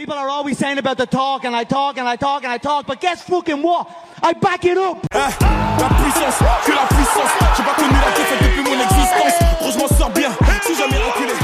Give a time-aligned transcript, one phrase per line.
[0.00, 2.56] People are always saying about the talk and I talk and I talk and I
[2.56, 3.86] talk, but guess fucking what?
[4.22, 4.96] I back it up.
[5.12, 5.28] Hein,
[5.78, 7.30] la puissance, que la puissance.
[7.54, 9.34] J'ai pas connu la défaite depuis mon existence.
[9.60, 10.30] Gros, je m'en sors bien,
[10.62, 11.34] si jamais reculé.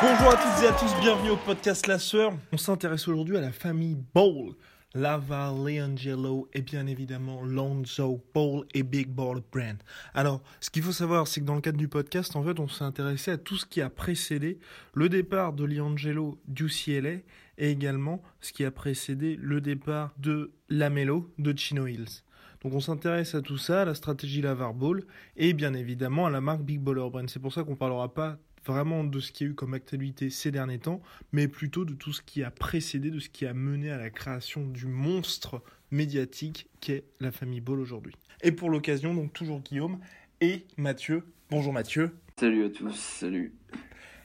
[0.00, 2.34] Bonjour à toutes et à tous, bienvenue au podcast La Sœur.
[2.52, 4.54] On s'intéresse aujourd'hui à la famille Ball.
[4.94, 9.76] Lava, Leangelo et bien évidemment Lonzo Ball et Big Ball Brand.
[10.14, 12.68] Alors, ce qu'il faut savoir, c'est que dans le cadre du podcast, en fait, on
[12.68, 14.58] s'est intéressé à tout ce qui a précédé
[14.94, 17.18] le départ de Leangelo du CLA
[17.58, 22.22] et également ce qui a précédé le départ de Lamelo de Chino Hills.
[22.62, 25.04] Donc on s'intéresse à tout ça, à la stratégie Lavar Ball
[25.36, 27.28] et bien évidemment à la marque Big Baller Brand.
[27.28, 30.30] C'est pour ça qu'on parlera pas vraiment de ce qu'il y a eu comme actualité
[30.30, 31.00] ces derniers temps,
[31.32, 34.10] mais plutôt de tout ce qui a précédé, de ce qui a mené à la
[34.10, 38.14] création du monstre médiatique qu'est la famille Ball aujourd'hui.
[38.42, 39.98] Et pour l'occasion, donc toujours Guillaume
[40.40, 41.24] et Mathieu.
[41.50, 42.12] Bonjour Mathieu.
[42.38, 43.52] Salut à tous, salut.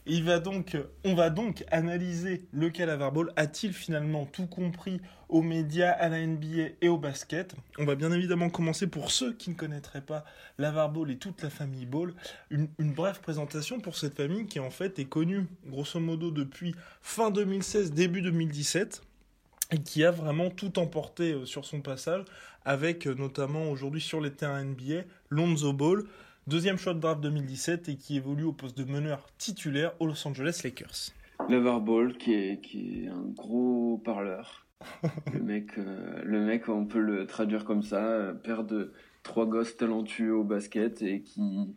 [0.06, 3.32] Il va donc, on va donc analyser le cas Ball.
[3.38, 8.12] A-t-il finalement tout compris aux médias, à la NBA et au basket On va bien
[8.12, 10.26] évidemment commencer pour ceux qui ne connaîtraient pas
[10.60, 12.14] Ball et toute la famille Ball.
[12.50, 16.76] Une, une, brève présentation pour cette famille qui en fait est connue grosso modo depuis
[17.02, 19.02] fin 2016, début 2017
[19.72, 22.26] et qui a vraiment tout emporté euh, sur son passage
[22.66, 26.04] avec euh, notamment aujourd'hui sur les terrains NBA Lonzo Ball
[26.48, 30.28] deuxième choix de draft 2017 et qui évolue au poste de meneur titulaire aux Los
[30.28, 31.12] Angeles Lakers.
[31.50, 34.66] Levar Ball, qui est, qui est un gros parleur.
[35.34, 38.94] le, mec, euh, le mec, on peut le traduire comme ça, euh, père de
[39.24, 41.74] trois gosses talentueux au basket et qui,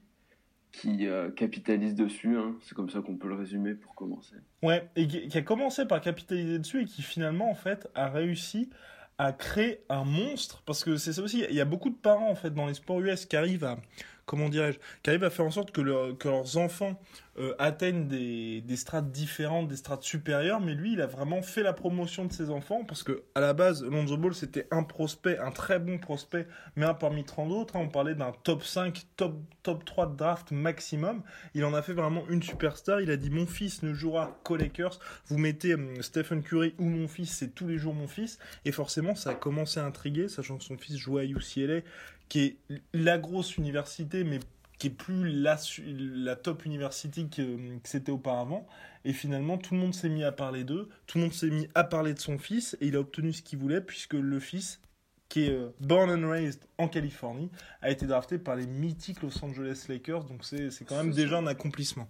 [0.72, 2.37] qui euh, capitalise dessus.
[2.37, 2.56] Hein.
[2.62, 4.37] C'est comme ça qu'on peut le résumer pour commencer.
[4.62, 8.71] Ouais, et qui a commencé par capitaliser dessus et qui finalement, en fait, a réussi
[9.19, 10.62] à créer un monstre.
[10.66, 12.75] Parce que c'est ça aussi, il y a beaucoup de parents, en fait, dans les
[12.75, 13.78] sports US qui arrivent à
[14.26, 17.00] comment dirais-je, qui arrivent à faire en sorte que, leurs enfants
[17.38, 21.72] euh, atteignent des, strates différentes, des strates supérieures, mais lui, il a vraiment fait la
[21.72, 25.53] promotion de ses enfants, parce que à la base, Lonzo Ball, c'était un prospect, un
[25.53, 27.76] très bon prospect, mais un parmi 30 autres.
[27.76, 31.22] Hein, on parlait d'un top 5, top, top 3 de draft maximum.
[31.54, 33.00] Il en a fait vraiment une superstar.
[33.00, 34.98] Il a dit, mon fils ne jouera qu'aux Lakers.
[35.26, 38.38] Vous mettez euh, Stephen Curry ou mon fils, c'est tous les jours mon fils.
[38.64, 41.82] Et forcément, ça a commencé à intriguer, sachant que son fils jouait à UCLA,
[42.28, 42.56] qui est
[42.92, 44.41] la grosse université, mais
[44.78, 45.56] qui est plus la,
[45.87, 47.42] la top university que,
[47.78, 48.66] que c'était auparavant.
[49.04, 51.69] Et finalement, tout le monde s'est mis à parler d'eux, tout le monde s'est mis
[51.75, 54.81] à parler de son fils, et il a obtenu ce qu'il voulait, puisque le fils,
[55.28, 57.50] qui est euh, born and raised en Californie,
[57.82, 61.47] a été drafté par les mythiques Los Angeles Lakers, donc c'est quand même déjà un
[61.47, 62.08] accomplissement.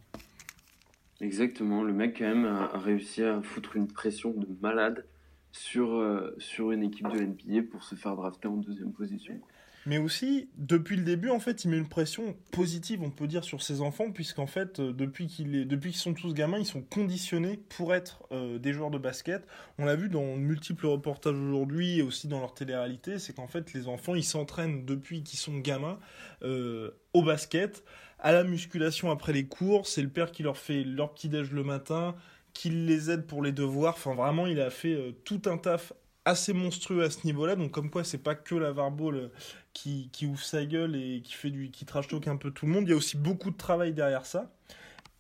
[1.21, 5.07] Exactement, le mec quand même a, réussi à foutre une pression de malade
[5.53, 9.41] sur, euh, sur une équipe de NBA pour se faire drafter en deuxième position
[9.87, 13.45] mais aussi depuis le début en fait il met une pression positive on peut dire
[13.45, 17.95] sur ses enfants puisqu'en fait euh, depuis qu'ils sont tous gamins ils sont conditionnés pour
[17.95, 19.47] être euh, des joueurs de basket.
[19.79, 23.73] On l'a vu dans multiples reportages aujourd'hui et aussi dans leur télé-réalité c'est qu'en fait
[23.73, 25.99] les enfants ils s'entraînent depuis qu'ils sont gamins
[26.43, 27.85] euh, au basket
[28.19, 31.53] à la musculation après les cours c'est le père qui leur fait leur petit déj
[31.53, 32.17] le matin
[32.53, 33.95] qui les aide pour les devoirs.
[33.95, 35.93] Enfin vraiment il a fait tout un taf
[36.27, 37.57] assez monstrueux à ce niveau-là.
[37.57, 39.31] Donc comme quoi c'est pas que la Varball
[39.73, 42.67] qui, qui ouvre sa gueule et qui fait du qui trash talk un peu tout
[42.67, 42.85] le monde.
[42.87, 44.51] Il y a aussi beaucoup de travail derrière ça.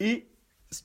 [0.01, 0.27] Et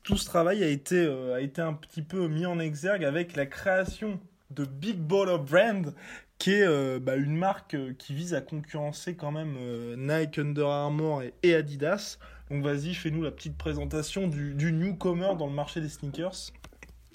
[0.04, 3.36] tout ce travail a été, euh, a été un petit peu mis en exergue avec
[3.36, 4.20] la création
[4.52, 5.94] de Big Baller Brand,
[6.38, 9.56] qui est euh, bah, une marque euh, qui vise à concurrencer quand même
[9.98, 12.18] Nike, Under Armour et, Adidas.
[12.50, 16.52] Donc vas-y, fais-nous la petite présentation du, newcomer dans le marché des sneakers.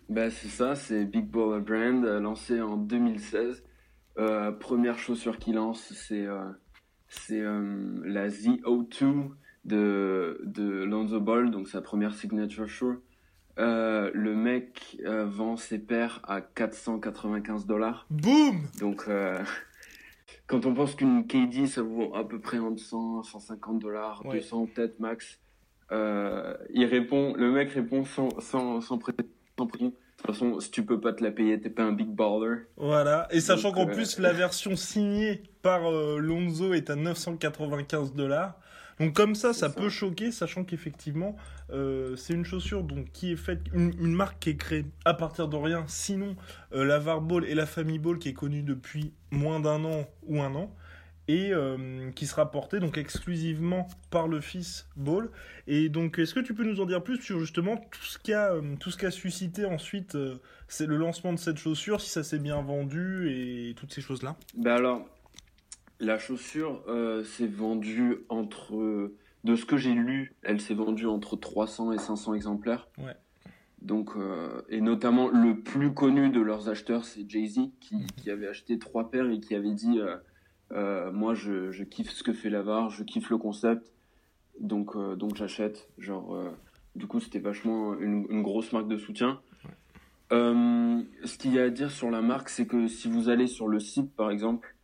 [0.08, 3.64] Bah, c'est ça, c'est Big Baller Brand, lancé en 2016.
[4.18, 6.44] Euh, première chaussure qu'il lance, c'est euh,
[7.32, 9.30] euh, la ZO2
[9.64, 13.02] de, de Lonzo Ball, donc sa première signature shoe.
[13.58, 18.06] le mec vend ses paires à 495 dollars.
[18.08, 19.08] Boum Donc,
[20.46, 24.68] quand on pense qu'une KD, ça vaut à peu près entre 100, 150 dollars, 200
[24.74, 25.40] peut-être max,
[25.90, 29.12] il répond, le mec répond sans, sans, sans, sans,
[29.64, 32.62] de toute façon, si tu peux pas te la payer, t'es pas un big baller.
[32.76, 33.28] Voilà.
[33.30, 38.58] Et sachant qu'en euh, plus, la version signée par euh, Lonzo est à 995 dollars.
[38.98, 39.70] Donc comme ça, ça, ça.
[39.70, 41.36] peut choquer, sachant qu'effectivement,
[41.70, 45.12] euh, c'est une chaussure donc qui est faite, une, une marque qui est créée à
[45.12, 45.84] partir de rien.
[45.86, 46.34] Sinon,
[46.72, 50.06] euh, la VAR Ball et la Famille Ball qui est connue depuis moins d'un an
[50.26, 50.74] ou un an
[51.28, 55.30] et euh, qui sera portée donc exclusivement par le fils Ball.
[55.66, 58.52] Et donc, est-ce que tu peux nous en dire plus sur justement tout ce qu'a
[58.52, 60.36] euh, tout ce qu'a suscité ensuite, euh,
[60.68, 64.22] c'est le lancement de cette chaussure, si ça s'est bien vendu et toutes ces choses
[64.22, 64.36] là.
[64.56, 65.06] Ben alors,
[66.00, 69.12] la chaussure euh, s'est vendue entre.
[69.44, 72.88] De ce que j'ai lu, elle s'est vendue entre 300 et 500 exemplaires.
[72.98, 73.14] Ouais.
[73.80, 78.48] Donc, euh, et notamment le plus connu de leurs acheteurs, c'est Jay-Z, qui, qui avait
[78.48, 80.16] acheté trois paires et qui avait dit euh,
[80.72, 83.92] euh, Moi, je, je kiffe ce que fait Lavar, je kiffe le concept,
[84.60, 85.88] donc, euh, donc j'achète.
[85.98, 86.50] Genre, euh,
[86.94, 89.40] du coup, c'était vachement une, une grosse marque de soutien.
[90.30, 93.68] Ce qu'il y a à dire sur la marque, c'est que si vous allez sur
[93.68, 94.74] le site, par exemple,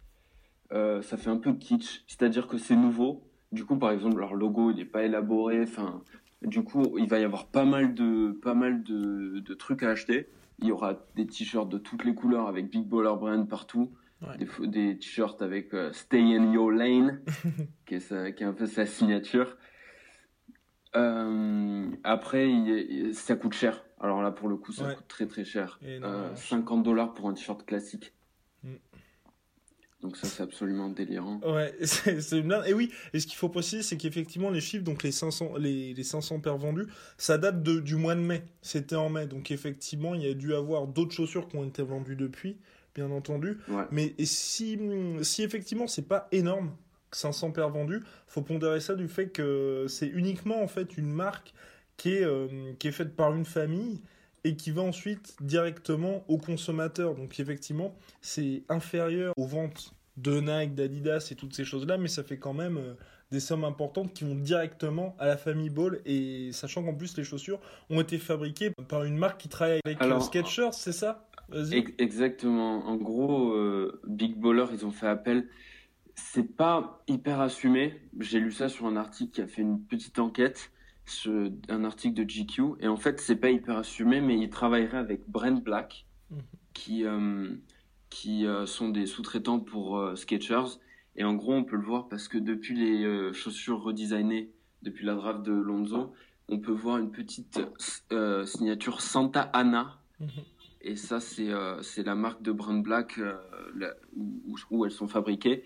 [0.71, 3.23] ça fait un peu kitsch, c'est-à-dire que c'est nouveau.
[3.51, 5.63] Du coup, par exemple, leur logo, il n'est pas élaboré.
[5.63, 6.01] Enfin,
[6.43, 9.91] du coup, il va y avoir pas mal de, pas mal de, de trucs à
[9.91, 10.29] acheter.
[10.61, 13.91] Il y aura des t-shirts de toutes les couleurs avec Big Baller Brand partout.
[14.23, 14.67] Ouais.
[14.69, 17.23] Des, t-shirts avec euh, Stay in Your Lane,
[17.87, 19.57] qui, est sa- qui est un peu sa signature.
[20.95, 23.85] Euh, après, il il- ça coûte cher.
[24.01, 24.95] Alors là, pour le coup, ça Ouais.
[24.95, 25.79] coûte très très cher.
[25.85, 26.59] Euh, cher.
[26.59, 28.13] 50 dollars pour un t-shirt classique.
[28.63, 28.75] Mm.
[30.03, 31.41] Donc ça, c'est absolument délirant.
[31.45, 32.61] Ouais, c'est une.
[32.67, 35.95] Et oui, et ce qu'il faut préciser, c'est qu'effectivement, les chiffres, donc les 500, les,
[35.95, 36.87] les 500 paires vendues,
[37.17, 38.43] ça date de, du mois de mai.
[38.63, 39.27] C'était en mai.
[39.27, 42.59] Donc effectivement, il y a dû avoir d'autres chaussures qui ont été vendues depuis,
[42.95, 43.59] bien entendu.
[43.69, 43.85] Ouais.
[43.91, 44.79] Mais et si,
[45.23, 46.73] si effectivement, c'est pas énorme,
[47.13, 51.53] 500 paires vendues, faut pondérer ça du fait que c'est uniquement en fait une marque
[51.97, 54.03] qui est, euh, qui est faite par une famille
[54.45, 57.15] et qui va ensuite directement au consommateur.
[57.15, 62.23] Donc effectivement, c'est inférieur aux ventes de Nike, d'Adidas et toutes ces choses-là, mais ça
[62.23, 62.95] fait quand même euh,
[63.31, 67.25] des sommes importantes qui vont directement à la famille Ball et sachant qu'en plus les
[67.25, 71.27] chaussures ont été fabriquées par une marque qui travaille avec euh, Alors, Skechers, c'est ça?
[71.53, 71.85] Vas-y.
[71.99, 72.87] Exactement.
[72.87, 75.49] En gros, euh, Big Baller, ils ont fait appel.
[76.15, 78.01] C'est pas hyper assumé.
[78.21, 80.71] J'ai lu ça sur un article qui a fait une petite enquête,
[81.07, 82.63] sur un article de GQ.
[82.81, 86.39] Et en fait, c'est pas hyper assumé, mais ils travailleraient avec Brand Black, Mhm.
[86.75, 87.49] qui, euh,
[88.11, 90.79] qui euh, sont des sous-traitants pour Skechers.
[91.17, 94.51] Et en gros, on peut le voir parce que depuis les chaussures redesignées,
[94.83, 96.15] depuis la draft de Lonzo,
[96.49, 97.61] on peut voir une petite
[98.45, 99.99] signature Santa Ana.
[100.21, 100.29] Mhm.
[100.83, 103.35] Et ça, c'est euh, la marque de Brand Black euh,
[104.71, 105.65] où, elles sont fabriquées.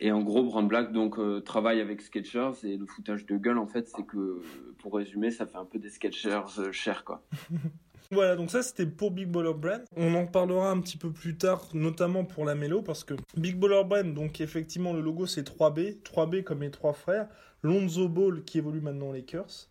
[0.00, 3.58] Et en gros, Brand Black donc euh, travaille avec Skechers et le foutage de gueule,
[3.58, 4.42] en fait, c'est que,
[4.78, 7.22] pour résumer, ça fait un peu des Skechers euh, chers, quoi.
[8.10, 9.82] Voilà, donc ça c'était pour Big Baller Brand.
[9.96, 13.58] On en parlera un petit peu plus tard, notamment pour la mélo, parce que Big
[13.58, 17.28] Baller Brand, donc effectivement le logo c'est 3B, 3B comme les trois frères,
[17.62, 19.68] Lonzo Ball qui évolue maintenant aux Lakers,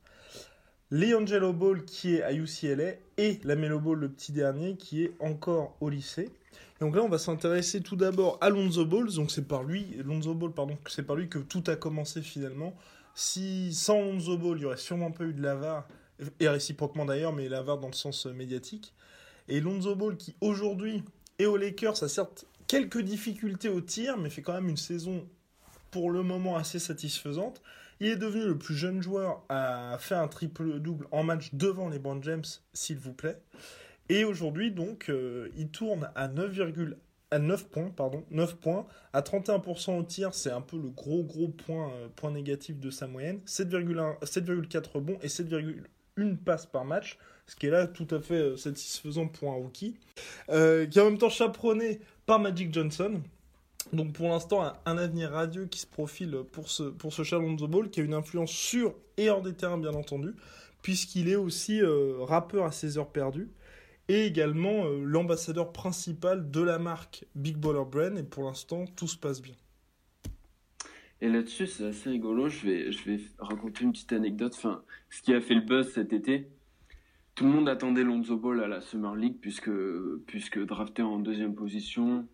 [0.93, 5.15] Leangelo Ball qui est à UCLA, et la Melo Ball, le petit dernier, qui est
[5.19, 6.29] encore au lycée.
[6.79, 9.11] Donc là, on va s'intéresser tout d'abord à Lonzo Ball.
[9.11, 12.75] Donc c'est par lui, Lonzo Ball, pardon, c'est par lui que tout a commencé finalement.
[13.15, 15.87] Si sans Lonzo Ball, il y aurait sûrement pas eu de Lavar,
[16.39, 18.93] et réciproquement d'ailleurs, mais Lavar dans le sens euh, médiatique.
[19.47, 21.03] Et Lonzo Ball qui aujourd'hui
[21.39, 25.27] est aux Lakers, a certes quelques difficultés au tir, mais fait quand même une saison
[25.89, 27.63] pour le moment assez satisfaisante.
[28.03, 31.99] Il est devenu le plus jeune joueur à faire un triple-double en match devant les
[31.99, 33.41] Brown James, s'il vous plaît.
[34.09, 36.51] Et aujourd'hui, donc, euh, il tourne à 9,
[37.31, 41.23] à 9 points, pardon, 9 points, à 31% au tir, c'est un peu le gros
[41.23, 41.93] gros point,
[42.25, 47.67] euh, négatif de sa moyenne, 7,1 7,4 rebonds et 7,1 passes par match, ce qui
[47.67, 49.95] est là tout à fait euh, satisfaisant pour un rookie,
[50.49, 53.21] qui est en même temps chaperonné par Magic Johnson.
[53.93, 58.01] Donc pour l'instant, un, avenir radieux qui se profile pour ce, pour ce Ball, qui
[58.01, 60.33] a une influence sur et hors des terrains bien entendu,
[60.81, 63.49] puisqu'il est aussi euh, rappeur à ses heures perdues
[64.09, 68.17] et également euh, l'ambassadeur principal de la marque Big Baller Brand.
[68.17, 69.55] Et pour l'instant, tout se passe bien.
[71.21, 72.49] Et là-dessus, c'est assez rigolo.
[72.49, 74.53] Je vais, je vais raconter une petite anecdote.
[74.57, 76.49] Enfin, ce qui a fait le buzz cet été,
[77.35, 79.71] tout le monde attendait Lonzo Ball à la Summer League puisque,
[80.25, 82.27] puisque drafté en deuxième position,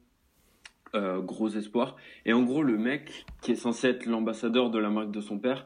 [0.95, 1.95] euh, gros espoir.
[2.25, 5.39] Et en gros, le mec qui est censé être l'ambassadeur de la marque de son
[5.39, 5.65] père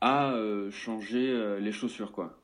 [0.00, 2.40] a euh, changé euh, les chaussures, quoi.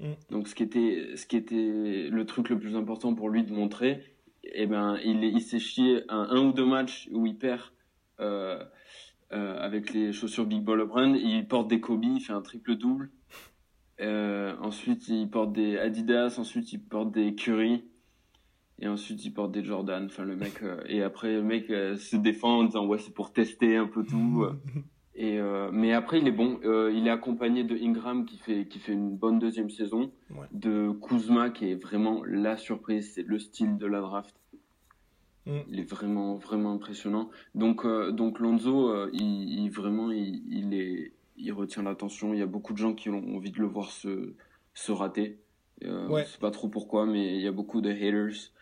[0.00, 0.12] Mm.
[0.30, 3.52] Donc, ce qui était, ce qui était le truc le plus important pour lui de
[3.52, 4.02] montrer,
[4.44, 7.62] eh ben, il, il s'est chié un, un ou deux matchs où il perd.
[9.30, 11.14] Avec les chaussures Big Baller Brand.
[11.14, 13.10] Il porte des Kobe, il fait un triple double.
[14.00, 16.36] Euh, ensuite, il porte des Adidas.
[16.38, 17.84] Ensuite, il porte des Curry.
[18.80, 20.04] Et ensuite, il porte des Jordan.
[20.06, 20.62] Enfin, le mec.
[20.62, 23.86] euh, et après, le mec euh, se défend en disant ouais, c'est pour tester un
[23.86, 24.44] peu tout.
[25.18, 26.60] Et euh, mais après, il est bon.
[26.92, 30.46] Il est accompagné de Ingram qui fait qui fait une bonne deuxième saison, Ouais.
[30.52, 33.12] de Kuzma qui est vraiment la surprise.
[33.14, 34.36] C'est le style de la draft.
[35.46, 35.58] Mm.
[35.70, 37.30] Il est vraiment vraiment impressionnant.
[37.54, 39.22] Donc donc Lonzo, il,
[39.64, 42.34] il- vraiment il, il est il retient l'attention.
[42.34, 44.34] Il y a beaucoup de gens qui ont envie de le voir se
[44.74, 45.38] se rater.
[45.84, 46.24] Euh, Ouais.
[46.26, 48.52] Je sais pas trop pourquoi, mais il y a beaucoup de haters.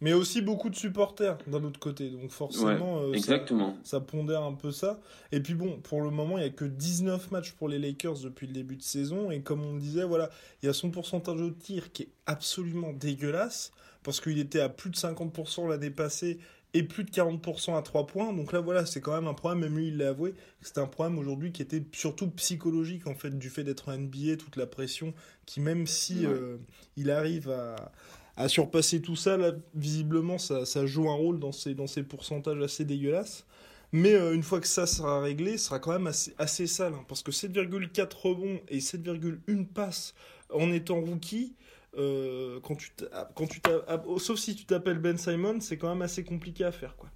[0.00, 2.08] Mais aussi beaucoup de supporters d'un autre côté.
[2.10, 3.76] Donc forcément, euh, ça- Exactement.
[3.82, 5.00] ça pondère un peu ça.
[5.32, 8.20] Et puis bon, pour le moment, il n'y a que 19 matchs pour les Lakers
[8.20, 9.30] depuis le début de saison.
[9.32, 10.30] Et comme on le disait, voilà,
[10.62, 13.72] il y a son pourcentage de tir qui est absolument dégueulasse.
[14.04, 16.38] Parce qu'il était à plus de 50% l'année passée
[16.74, 18.32] et plus de 40% à 3 points.
[18.32, 19.60] Donc là, voilà, c'est quand même un problème.
[19.60, 20.34] Même lui, il l'a avoué.
[20.62, 24.36] C'était un problème aujourd'hui qui était surtout psychologique, en fait, du fait d'être en NBA,
[24.36, 25.12] toute la pression
[25.44, 26.32] qui, même si Ouais.
[26.32, 26.56] euh,
[26.96, 27.90] il arrive à
[28.38, 32.02] à surpasser tout ça, là, visiblement, ça, ça joue un rôle dans ces, dans ces
[32.02, 33.44] pourcentages assez dégueulasses.
[33.92, 36.92] Mais euh, une fois que ça sera réglé, ce sera quand même assez, assez sale.
[36.94, 40.14] hein, parce que 7,4 rebonds et 7,1 passes
[40.52, 41.54] en étant rookie,
[41.96, 45.78] euh, quand tu t'a- quand tu ah, oh, sauf si tu t'appelles Ben Simon, c'est
[45.78, 46.96] quand même assez compliqué à faire.
[46.96, 47.08] quoi.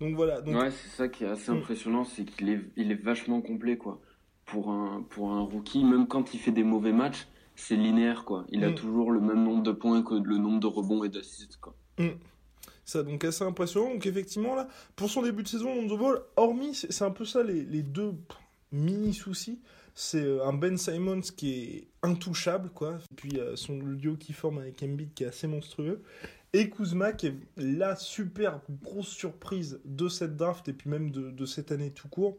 [0.00, 0.40] Donc voilà.
[0.40, 1.58] Donc, Ouais, c'est ça qui est assez Mm.
[1.58, 4.00] impressionnant, c'est qu'il est, il est vachement complet, quoi.
[4.44, 7.26] Pour un, pour un rookie, même quand il fait des mauvais matchs,
[7.60, 8.44] c'est linéaire, quoi.
[8.50, 8.74] Il a Mm.
[8.74, 11.74] toujours le même nombre de points que le nombre de rebonds et d'assists, quoi.
[12.84, 13.90] Ça, donc assez impressionnant.
[13.92, 17.42] Donc effectivement, là, pour son début de saison, Lonzo Ball, hormis, c'est un peu ça
[17.42, 18.14] les, les deux
[18.72, 19.60] mini soucis.
[19.94, 22.98] C'est euh, un Ben Simons qui est intouchable, quoi.
[23.10, 26.02] Et puis euh, son le duo qui forme avec Embiid qui est assez monstrueux.
[26.54, 31.30] Et Kuzma qui est la super grosse surprise de cette draft et puis même de,
[31.30, 32.36] de cette année tout court.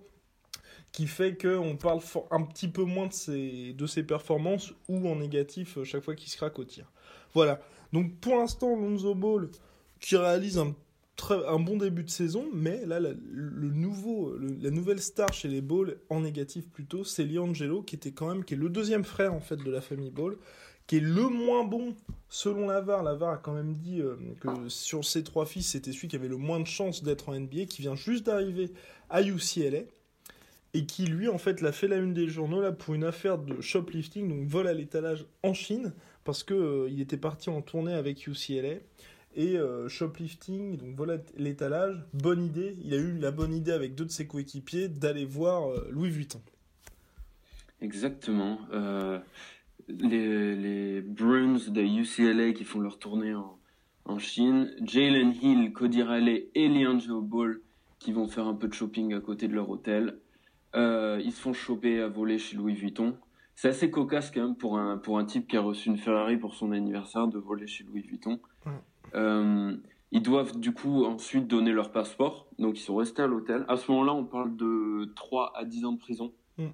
[0.92, 5.78] Qui fait qu'on parle un petit peu moins de ses, de performances ou en négatif
[5.78, 6.92] euh, chaque fois qu'il se craque au tir.
[7.34, 7.62] Voilà.
[7.94, 9.50] Donc pour l'instant, Lonzo Ball
[10.00, 10.74] qui réalise un,
[11.32, 15.62] un bon début de saison, mais là, la, le nouveau, la nouvelle star chez les
[15.62, 19.34] Ball, en négatif plutôt, c'est Liangelo, qui était quand même, qui est le deuxième frère
[19.34, 20.38] en fait de la famille Ball,
[20.88, 21.96] qui est le moins bon
[22.30, 23.04] selon Lavar.
[23.04, 26.28] Lavar a quand même dit euh, que sur ses trois fils, c'était celui qui avait
[26.28, 28.72] le moins de chances d'être en NBA, qui vient juste d'arriver
[29.10, 29.82] à UCLA.
[30.74, 33.38] Et qui lui en fait l'a fait la une des journaux là pour une affaire
[33.40, 37.62] de shoplifting, donc vol à l'étalage en Chine, parce que euh, il était parti en
[37.62, 38.76] tournée avec UCLA
[39.36, 42.78] et euh, shoplifting, donc voilà l'étalage, bonne idée.
[42.84, 46.10] Il a eu la bonne idée avec deux de ses coéquipiers d'aller voir euh, Louis
[46.10, 46.42] Vuitton.
[47.82, 48.60] Exactement.
[49.88, 54.72] Les, Bruins de UCLA qui font leur tournée en, Chine.
[54.84, 57.62] Jalen Hill, Cody Riley et Leandro Ball
[58.00, 60.18] qui vont faire un peu de shopping à côté de leur hôtel.
[60.76, 63.18] Euh, ils se font choper à voler chez Louis Vuitton.
[63.56, 66.38] C'est assez cocasse quand même pour un, pour un type qui a reçu une Ferrari
[66.38, 68.40] pour son anniversaire de voler chez Louis Vuitton.
[69.16, 69.76] Euh,
[70.12, 72.48] ils doivent du coup ensuite donner leur passeport.
[72.58, 73.66] Donc ils sont restés à l'hôtel.
[73.68, 76.34] À ce moment-là, on parle de 3 à 10 ans de prison.
[76.58, 76.68] Mm.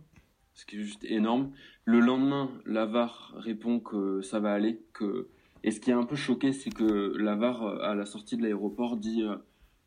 [0.53, 1.51] Ce qui est juste énorme.
[1.83, 4.81] Le lendemain, Lavar répond que ça va aller.
[4.93, 5.27] Que...
[5.63, 8.43] Et ce qui est un peu choqué, c'est que Lavar, euh, à la sortie de
[8.43, 9.35] l'aéroport, dit euh,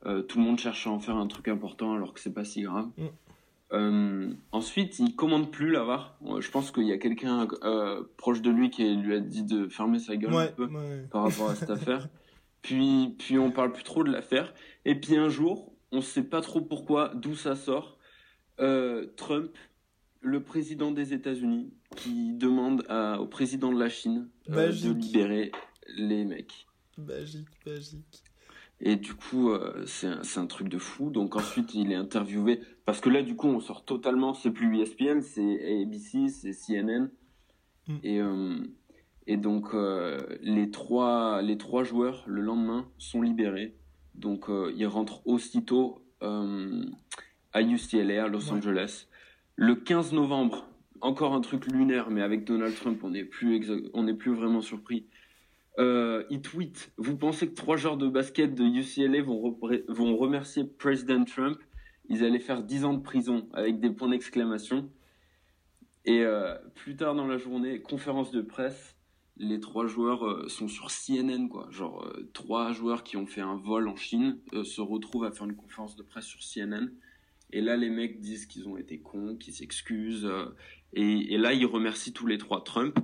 [0.06, 2.44] euh, tout le monde cherche à en faire un truc important alors que c'est pas
[2.44, 2.88] si grave.
[2.98, 3.06] Mm.
[3.72, 6.18] Euh, ensuite, il commande plus Lavar.
[6.26, 9.42] Euh, Je pense qu'il y a quelqu'un euh, proche de lui qui lui a dit
[9.42, 11.06] de fermer sa gueule un Ouais, peu ouais.
[11.10, 12.08] par rapport à cette affaire.
[12.62, 14.54] Puis, puis on parle plus trop de l'affaire.
[14.84, 17.98] Et puis un jour, on sait pas trop pourquoi, d'où ça sort.
[18.60, 19.52] euh, Trump,
[20.20, 25.52] le président des États-Unis, qui demande à- au président de la Chine de libérer
[25.96, 26.66] les mecs.
[26.96, 28.24] Magique, magique.
[28.80, 31.10] Et du coup, euh, c'est un, truc de fou.
[31.10, 32.60] Donc ensuite, il est interviewé.
[32.84, 34.34] Parce que là, du coup, on sort totalement.
[34.34, 37.10] C'est plus ESPN, c'est ABC, c'est CNN.
[37.88, 37.94] Mm.
[38.04, 38.56] Et, euh,
[39.26, 43.76] et donc, euh, les, trois, les trois joueurs, le lendemain, sont libérés.
[44.14, 48.58] Donc, ils rentrent aussitôt à UCLA, à Los Ouais.
[48.58, 49.06] Angeles.
[49.54, 50.68] Le 15 novembre,
[51.00, 54.34] encore un truc lunaire, mais avec Donald Trump, on n'est plus, exa- on n'est plus
[54.34, 55.06] vraiment surpris.
[55.78, 61.24] Euh, il tweet Vous pensez que trois joueurs de basket de UCLA vont, remercier President
[61.24, 61.58] Trump?
[62.08, 64.90] Ils allaient faire 10 ans de prison avec des points d'exclamation.
[66.04, 68.96] Et euh, plus tard dans la journée, conférence de presse,
[69.36, 71.68] les trois joueurs euh, sont sur CNN, quoi.
[71.70, 75.54] Genre, trois joueurs qui ont fait un vol en Chine se retrouvent à faire une
[75.54, 76.88] conférence de presse sur CNN.
[77.50, 80.28] Et là, les mecs disent qu'ils ont été cons, qu'ils s'excusent.
[80.92, 82.98] et, et là, ils remercient tous les trois Trump.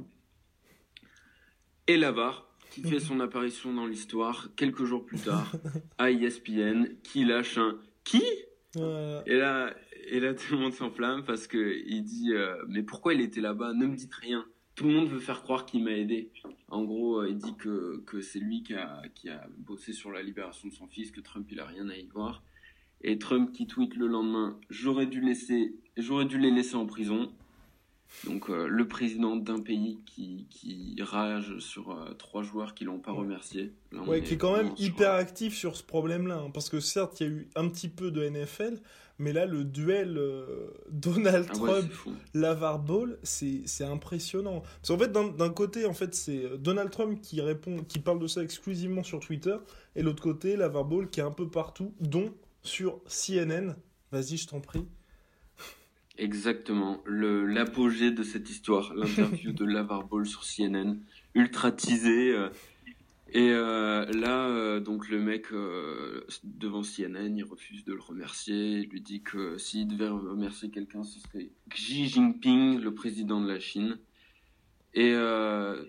[1.87, 5.53] Et Lavar, qui fait son apparition dans l'histoire quelques jours plus tard
[5.99, 8.23] à ESPN, qui lâche un qui?
[8.75, 9.23] Voilà.
[9.27, 9.73] Et là,
[10.09, 13.41] et là tout le monde s'enflamme parce que il dit euh, mais pourquoi il était
[13.41, 13.75] là-bas?
[13.75, 14.45] Ne me dites rien.
[14.75, 16.33] Tout le monde veut faire croire qu'il m'a aidé.
[16.69, 20.11] En gros, euh, il dit que, que c'est lui qui a, qui a bossé sur
[20.11, 22.43] la libération de son fils, que Trump il a rien à y voir.
[23.03, 27.31] Et Trump qui tweet le lendemain J'aurais dû, laisser, j'aurais dû les laisser en prison.
[28.25, 32.99] Donc euh, le président d'un pays qui, qui rage sur euh, trois joueurs qui l'ont
[33.01, 33.73] pas remercié.
[33.93, 36.37] Là, Ouais, qui est quand même vraiment sur, hyper euh, actif sur ce problème-là.
[36.37, 38.81] hein, parce que certes, il y a eu un petit peu de NFL,
[39.19, 41.93] mais là, le duel euh, Donald Ah ouais, Trump.
[41.93, 42.13] fou.
[42.33, 44.61] Lavar Ball, c'est impressionnant.
[44.61, 48.21] Parce qu'en fait, d'un d'un côté, en fait, c'est Donald Trump qui répond, qui parle
[48.21, 49.57] de ça exclusivement sur Twitter,
[49.97, 53.75] et l'autre côté, Lavar Ball qui est un peu partout, dont sur CNN.
[54.13, 54.87] Vas-y, je t'en prie.
[56.17, 60.97] Exactement, l'apogée de cette histoire, l'interview de Lavar Ball sur CNN,
[61.35, 62.33] ultra teasé.
[62.33, 62.51] euh,
[63.31, 65.47] et euh, là, euh, donc le mec
[66.45, 68.79] devant CNN, il refuse de le remercier.
[68.79, 73.49] Il lui dit que s'il devait remercier quelqu'un, ce serait Xi Jinping, le président de
[73.49, 73.99] la Chine.
[74.97, 75.17] Et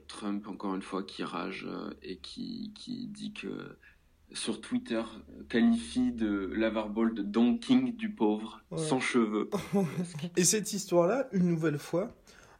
[0.08, 1.68] Trump, encore une fois, qui rage
[2.02, 3.78] et qui, qui dit que
[4.34, 5.02] sur Twitter
[5.50, 8.78] qualifie de Lavar Ball de Don King du pauvre, Ouais.
[8.78, 9.50] sans cheveux.
[10.38, 12.16] Et cette histoire-là, une nouvelle fois,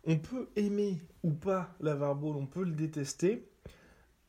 [0.06, 3.48] on peut aimer ou pas Lavar Ball, on peut le détester.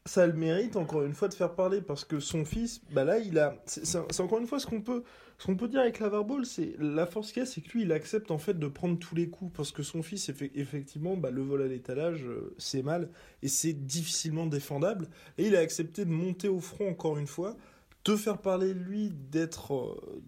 [0.06, 3.18] Ça le mérite, encore une fois, de faire parler, parce que son fils, bah là,
[3.18, 3.56] il a...
[3.66, 5.02] C'est encore une fois ce qu'on peut,
[5.36, 6.76] ce qu'on peut dire avec Lavar Ball, c'est...
[6.78, 9.28] La force qu'il a, c'est que lui, il accepte, en fait, de prendre tous les
[9.28, 13.10] coups, parce que son fils, effe- effectivement, bah, le vol à l'étalage, euh, c'est mal,
[13.42, 15.08] et c'est difficilement défendable.
[15.38, 17.56] Et il a accepté de monter au front, encore une fois,
[18.04, 19.74] de faire parler lui, d'être...
[19.74, 20.22] euh,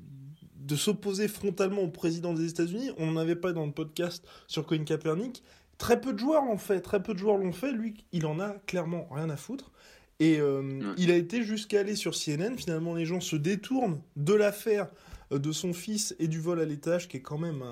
[0.56, 2.90] de s'opposer frontalement au président des États-Unis.
[2.98, 5.42] On n'en avait pas dans le podcast sur Coin Kaepernick.
[5.78, 7.72] Très peu de joueurs l'ont fait, très peu de joueurs l'ont fait.
[7.72, 9.70] Lui, il en a clairement rien à foutre.
[10.20, 10.94] Et euh, Ouais.
[10.98, 12.56] il a été jusqu'à aller sur CNN.
[12.56, 14.88] Finalement, les gens se détournent de l'affaire
[15.30, 17.62] de son fils et du vol à l'étage, qui est quand même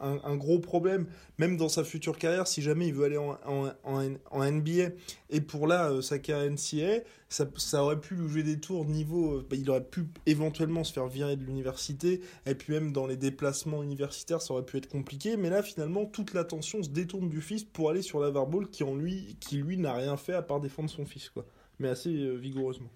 [0.00, 1.06] un, gros problème,
[1.38, 4.90] même dans sa future carrière, si jamais il veut aller en, NBA.
[5.30, 8.86] Et pour là, euh, sa carrière NCAA, ça, ça aurait pu lui jouer des tours
[8.86, 9.36] niveau...
[9.36, 13.06] euh, bah, il aurait pu éventuellement se faire virer de l'université, et puis même dans
[13.06, 15.36] les déplacements universitaires, ça aurait pu être compliqué.
[15.36, 18.82] Mais là, finalement, toute l'attention se détourne du fils pour aller sur Lavar Ball, qui,
[18.82, 21.46] en lui, qui lui n'a rien fait à part défendre son fils, quoi.
[21.78, 22.90] Mais assez euh, vigoureusement.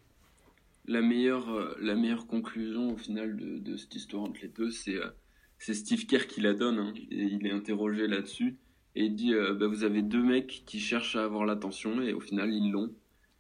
[0.86, 4.70] La meilleure, euh, la meilleure conclusion au final de, de cette histoire entre les deux,
[4.70, 5.08] c'est euh,
[5.58, 6.78] c'est Steve Kerr qui la donne.
[6.78, 6.92] hein.
[7.10, 8.58] Et il est interrogé là-dessus.
[8.96, 12.12] Et il dit euh, bah, Vous avez deux mecs qui cherchent à avoir l'attention, et
[12.12, 12.92] au final, ils l'ont.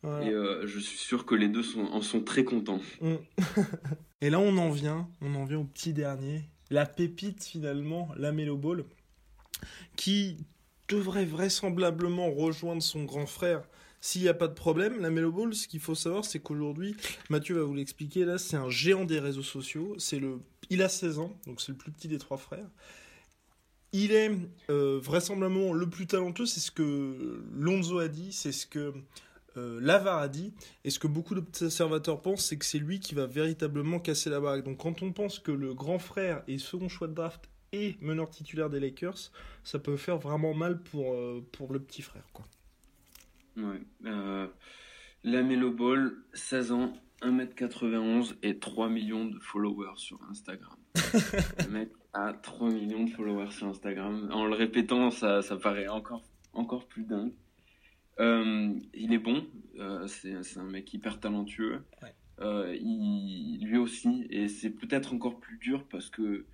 [0.02, 0.26] Voilà.
[0.26, 2.80] Et euh, je suis sûr que les deux sont, en sont très contents.
[3.00, 3.14] Mm.
[4.20, 8.30] Et là, on en vient, on en vient au petit dernier, la pépite finalement, la
[8.30, 8.84] Melo Ball,
[9.96, 10.36] qui
[10.88, 13.62] devrait vraisemblablement rejoindre son grand frère
[14.02, 15.00] s'il n'y a pas de problème.
[15.00, 16.96] La Melo Ball, ce qu'il faut savoir, c'est qu'aujourd'hui,
[17.30, 19.94] Mathieu va vous l'expliquer, là, c'est un géant des réseaux sociaux.
[19.96, 22.68] C'est le, il a 16 ans, donc c'est le plus petit des trois frères.
[23.92, 24.30] Il est
[24.70, 28.92] euh, vraisemblablement le plus talentueux, c'est ce que Lonzo a dit, c'est ce que
[29.56, 30.52] euh, Lavar a dit.
[30.84, 34.40] Et ce que beaucoup d'observateurs pensent, c'est que c'est lui qui va véritablement casser la
[34.40, 34.64] baraque.
[34.64, 38.30] Donc quand on pense que le grand frère est second choix de draft et meneur
[38.30, 39.30] titulaire des Lakers,
[39.62, 42.24] ça peut faire vraiment mal pour, euh, pour le petit frère.
[42.32, 42.46] Quoi.
[43.56, 43.82] Ouais.
[44.06, 44.46] Euh,
[45.24, 50.76] la Melo Ball, 16 ans, 1m91 et 3 millions de followers sur Instagram.
[50.94, 54.28] le mec a 3 millions de followers sur Instagram.
[54.32, 57.32] En le répétant, ça, ça paraît encore, encore plus dingue.
[58.20, 59.46] Euh, il est bon,
[59.78, 61.84] euh, c'est un mec hyper talentueux.
[62.02, 62.14] Ouais.
[62.40, 66.46] Euh, il, lui aussi, et c'est peut-être encore plus dur parce que,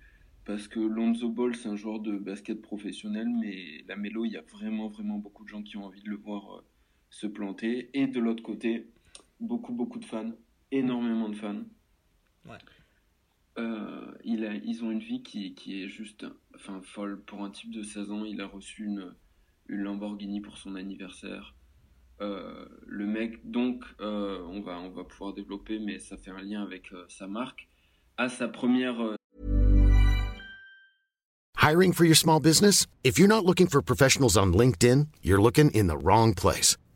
[0.45, 4.37] parce que Lonzo Ball, c'est un joueur de basket professionnel, mais la Melo, il y
[4.37, 6.63] a vraiment, vraiment beaucoup de gens qui ont envie de le voir
[7.09, 7.89] se planter.
[7.93, 8.91] Et de l'autre côté,
[9.39, 10.31] beaucoup, beaucoup de fans,
[10.71, 11.63] énormément de fans.
[12.45, 12.57] Ouais.
[13.57, 17.21] Euh, il a, ils ont une vie qui, qui est juste enfin, folle.
[17.23, 19.13] Pour un type de 16 ans, il a reçu une,
[19.67, 21.55] une Lamborghini pour son anniversaire.
[22.21, 26.41] Euh, le mec, donc, euh, on, va, on va pouvoir développer, mais ça fait un
[26.41, 27.69] lien avec euh, sa marque,
[28.17, 29.15] a sa première euh,
[31.61, 32.87] Hiring for your small business?
[33.03, 36.77] If you're not looking for professionals on LinkedIn, you're looking in the wrong place.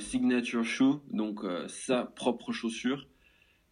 [0.00, 3.06] Signature shoe, donc euh, sa propre chaussure,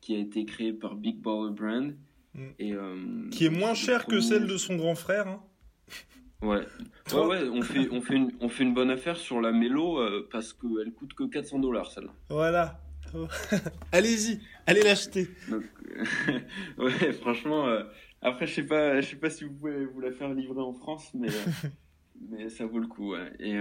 [0.01, 1.97] qui a été créée par Big Baller Brand.
[2.35, 2.47] Mm.
[2.59, 5.29] Et, euh, Qui est moins cher que celle de son grand frère.
[5.29, 5.43] hein.
[6.43, 6.67] Ouais.
[7.15, 10.01] Ouais, ouais, on fait, on, fait une, on fait une bonne affaire sur la Mélo
[10.01, 12.13] euh, parce qu'elle coûte que 400 dollars celle-là.
[12.29, 12.81] Voilà.
[13.93, 15.29] Allez-y, allez l'acheter.
[15.53, 15.61] Euh,
[16.79, 17.85] ouais, franchement, euh,
[18.21, 20.73] Après, je sais pas, je sais pas si vous pouvez vous la faire livrer en
[20.73, 21.29] France, mais,
[22.29, 23.13] mais ça vaut le coup.
[23.13, 23.31] Ouais.
[23.39, 23.55] Et,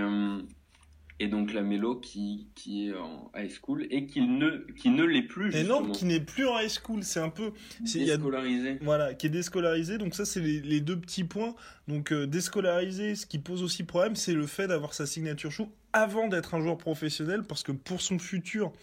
[1.19, 5.04] et donc la Mélo qui, qui est en high school et qui ne, qui ne
[5.04, 5.51] l'est plus.
[5.51, 5.80] Justement.
[5.80, 7.04] Et non, qui n'est plus en high school.
[7.04, 7.51] C'est un peu.
[7.80, 8.80] Déscolarisé.
[8.82, 9.97] voilà, qui est déscolarisé.
[9.97, 11.56] Donc ça, c'est les, les, deux petits points.
[11.88, 15.69] Donc euh, déscolarisé, ce qui pose aussi problème, c'est le fait d'avoir sa signature chou
[15.93, 18.73] avant d'être un joueur professionnel, parce que pour son futur,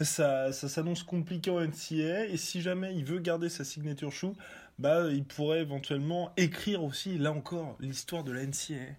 [0.00, 2.26] ça, ça s'annonce compliqué en NCAA.
[2.26, 4.34] Et si jamais il veut garder sa signature chou,
[4.80, 8.96] bah, il pourrait éventuellement écrire aussi, là encore, l'histoire de la NCAA.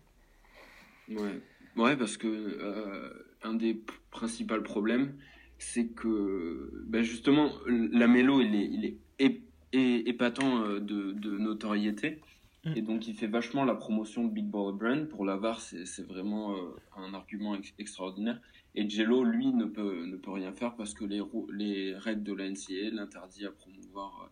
[1.10, 1.42] Ouais.
[1.78, 3.10] Ouais, parce que euh,
[3.44, 5.16] un des principaux problèmes,
[5.60, 12.22] c'est que ben justement, la mélo, il est, il est épatant euh, de, de notoriété.
[12.66, 12.74] Mm.
[12.76, 15.08] Et donc, il fait vachement la promotion de Big Baller Brand.
[15.08, 18.42] Pour l'avare, c'est vraiment euh, un argument extraordinaire.
[18.74, 21.22] Et Jello, lui, ne peut, ne peut rien faire parce que les,
[21.54, 24.32] les règles de la NCA l'interdit à promouvoir,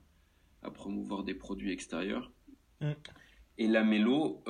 [0.64, 2.32] à promouvoir des produits extérieurs.
[2.82, 2.92] Mm.
[3.58, 4.44] Et la mélo,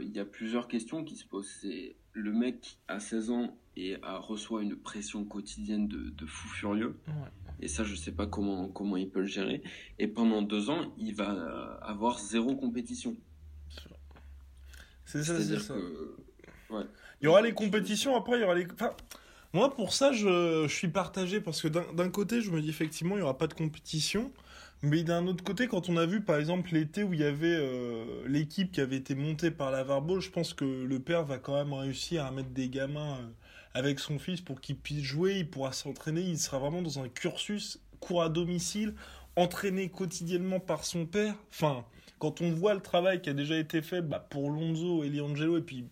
[0.00, 1.50] il y a plusieurs questions qui se posent.
[1.62, 6.98] C'est le mec a 16 ans et a, reçoit une pression quotidienne de, fou furieux.
[7.60, 9.62] Et ça, je sais pas comment, comment il peut le gérer.
[9.98, 13.16] Et pendant deux ans, il va avoir zéro compétition.
[15.04, 15.74] C'est ça, c'est ça.
[16.70, 18.66] Il y aura les compétitions, après, il y aura les.
[19.52, 23.14] moi, pour ça, je, je suis partagé parce que d'un côté, je me dis effectivement,
[23.14, 24.32] il n'y aura pas de compétition.
[24.84, 27.54] Mais d'un autre côté, quand on a vu par exemple l'été où il y avait
[27.56, 31.38] euh, l'équipe qui avait été montée par la Varball, je pense que le père va
[31.38, 33.28] quand même réussir à mettre des gamins euh,
[33.74, 37.08] avec son fils pour qu'il puisse jouer, il pourra s'entraîner, il sera vraiment dans un
[37.08, 38.94] cursus cours à domicile,
[39.36, 41.36] entraîné quotidiennement par son père.
[41.50, 41.84] Enfin,
[42.18, 45.58] quand on voit le travail qui a déjà été fait bah, pour Lonzo et Liangelo,
[45.58, 45.86] et puis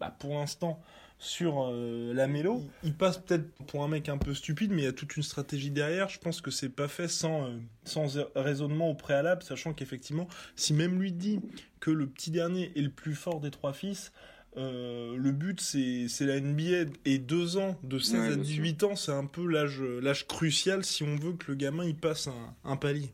[0.00, 0.80] bah, pour l'instant
[1.20, 2.62] sur euh, la mélo.
[2.82, 5.22] Il passe peut-être pour un mec un peu stupide, mais il y a toute une
[5.22, 6.08] stratégie derrière.
[6.08, 10.72] Je pense que c'est pas fait sans, euh, sans raisonnement au préalable, sachant qu'effectivement, si
[10.72, 11.40] même lui dit
[11.78, 14.12] que le petit dernier est le plus fort des trois fils,
[14.56, 19.12] euh, le but c'est la NBA et deux ans, de 16 à 18 ans, c'est
[19.12, 23.12] un peu l'âge crucial si on veut que le gamin il passe un, un palier.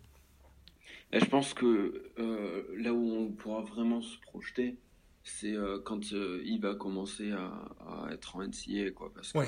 [1.12, 2.05] Et je pense que
[2.79, 4.77] là où on pourra vraiment se projeter,
[5.27, 9.12] c'est euh, quand euh, il va commencer à, être en NCA, quoi.
[9.12, 9.39] Parce que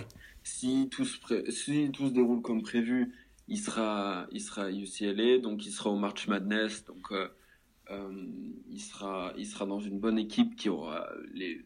[0.43, 3.15] si, tout se si tout se déroule comme prévu,
[3.47, 7.29] il sera, il sera à UCLA, donc il sera au March Madness, donc euh,
[8.69, 11.65] il, sera, il sera dans une bonne équipe qui aura les.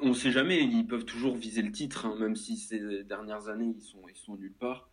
[0.00, 3.74] On sait jamais, ils peuvent toujours viser le titre, hein, même si ces dernières années
[3.76, 4.88] ils sont, ils sont nulle part.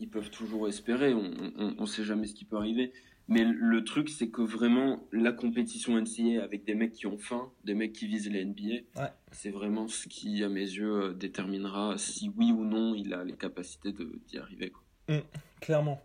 [0.00, 2.92] ils peuvent toujours espérer, on, on, on sait jamais ce qui peut arriver.
[3.26, 7.50] Mais le truc, c'est que vraiment, la compétition NCA avec des mecs qui ont faim,
[7.64, 11.96] des mecs qui visent les NBA, c'est vraiment ce qui, à mes yeux, euh, déterminera
[11.96, 13.92] si oui ou non il a les capacités
[14.28, 14.72] d'y arriver.
[15.08, 15.18] Mmh,
[15.60, 16.02] clairement.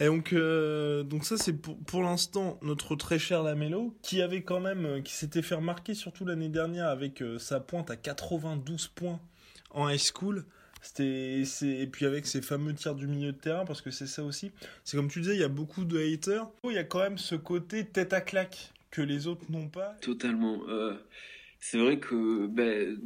[0.00, 4.42] Et donc, euh, donc ça, c'est pour, pour l'instant notre très cher Lamelo, qui avait
[4.42, 8.88] quand même, euh, qui s'était fait remarquer surtout l'année dernière avec sa pointe à 92
[8.88, 9.20] points
[9.70, 10.44] en high school.
[10.86, 11.42] C'était,
[11.82, 14.52] et puis avec ces fameux tirs du milieu de terrain, parce que c'est ça aussi.
[14.84, 16.48] C'est comme tu disais, il y a beaucoup de haters.
[16.62, 19.96] Il y a quand même ce côté tête à claque que les autres n'ont pas.
[20.00, 20.60] Totalement.
[20.68, 20.94] Euh,
[21.58, 23.00] c'est vrai que ben,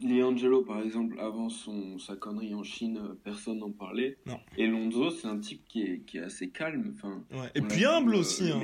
[0.00, 4.16] Liangelo, par exemple, avant son, sa connerie en Chine, personne n'en parlait.
[4.24, 4.40] Non.
[4.56, 6.94] Et Lonzo, c'est un type qui est, qui est assez calme.
[6.94, 7.22] Enfin,
[7.54, 8.50] Et puis humble euh, aussi.
[8.50, 8.62] Hein.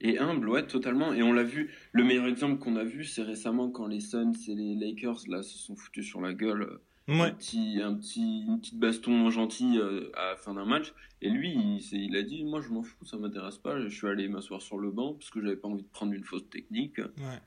[0.00, 1.12] Et humble, ouais, totalement.
[1.12, 1.74] Et on l'a vu.
[1.92, 5.42] Le meilleur exemple qu'on a vu, c'est récemment quand les Suns et les Lakers là
[5.42, 10.10] se sont foutus sur la gueule un petit, un petit, une petite baston gentil euh,
[10.16, 10.92] à la fin d'un match.
[11.22, 13.80] Et lui, il, il, a dit, moi je m'en fous, ça m'intéresse pas.
[13.80, 16.24] Je suis allé m'asseoir sur le banc parce que j'avais pas envie de prendre une
[16.24, 16.98] fausse technique.
[16.98, 17.40] Ouais.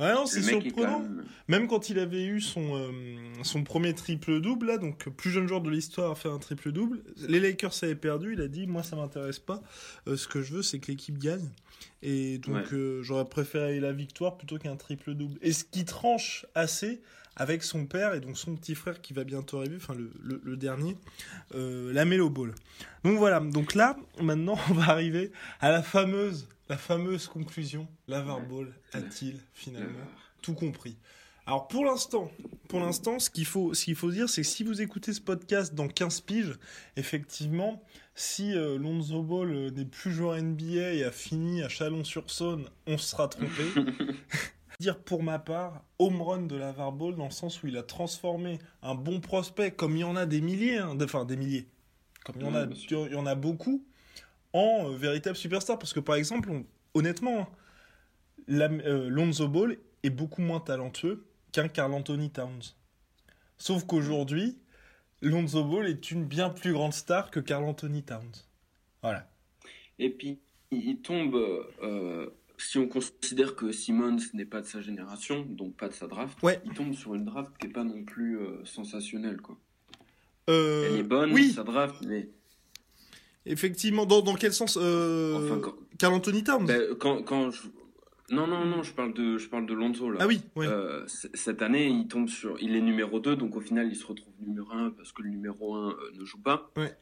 [0.00, 1.04] Ouais, non, c'est surprenant.
[1.46, 1.68] Même...
[1.68, 2.92] quand il avait eu son, euh,
[3.42, 7.38] son premier triple-double, là, donc plus jeune joueur de l'histoire a fait un triple-double, les
[7.38, 9.62] Lakers avaient perdu, il a dit, moi ça m'intéresse pas,
[10.08, 11.48] euh, ce que je veux c'est que l'équipe gagne.
[12.02, 15.38] Et donc j'aurais préféré la victoire plutôt qu'un triple-double.
[15.42, 17.00] Et ce qui tranche assez,
[17.36, 20.56] avec son père et donc son petit frère qui va bientôt arriver, enfin le, le,
[20.56, 20.96] dernier,
[21.54, 22.54] euh, la Melo Ball.
[23.04, 27.88] Donc voilà, donc là, maintenant, on va arriver à la fameuse, la fameuse conclusion.
[28.08, 30.06] La Ball a-t-il finalement
[30.42, 30.96] tout compris?
[31.46, 32.30] Alors pour l'instant,
[32.68, 35.20] pour l'instant, ce qu'il faut, ce qu'il faut dire, c'est que si vous écoutez ce
[35.20, 36.54] podcast dans 15 piges,
[36.96, 37.82] effectivement,
[38.14, 42.96] si euh, Lonzo Ball euh, n'est plus joueur NBA et a fini à Chalon-sur-Saône, on
[42.96, 43.64] sera trompé.
[44.80, 47.82] dire pour ma part home run de la Ball dans le sens où il a
[47.82, 51.68] transformé un bon prospect comme il y en a des milliers, hein, enfin des milliers,
[52.24, 53.84] comme il y en a, il y en a beaucoup,
[54.52, 55.78] en euh, véritable superstar.
[55.78, 56.50] Parce que par exemple,
[56.94, 57.48] honnêtement,
[58.46, 62.74] la, euh, Lonzo Ball est beaucoup moins talentueux qu'un Carl Anthony Towns.
[63.56, 64.58] Sauf qu'aujourd'hui,
[65.22, 68.44] Lonzo Ball est une bien plus grande star que Carl Anthony Towns.
[69.02, 69.30] Voilà.
[69.98, 71.36] Et puis, il tombe,
[71.82, 76.06] euh, si on considère que Simmons n'est pas de sa génération, donc pas de sa
[76.06, 76.60] draft, Ouais.
[76.64, 79.40] il tombe sur une draft qui est pas non plus euh, sensationnelle.
[79.40, 79.58] Quoi.
[80.50, 82.28] Euh, Elle est bonne, Oui, sa draft, mais
[83.46, 84.06] effectivement.
[84.06, 85.34] Dans, dans quel sens euh...
[85.44, 86.66] Enfin, quand- Carl Anthony Towns?
[86.66, 87.62] Ben, quand, quand je...
[88.30, 90.18] Non, non, non, je parle de, je parle de Lonzo là.
[90.22, 90.66] Ah oui, ouais.
[90.66, 94.06] Euh, cette année, il tombe sur, il est numéro 2, donc au final, il se
[94.06, 96.70] retrouve numéro 1 parce que le numéro 1 ne joue pas.
[96.76, 96.96] Ouais.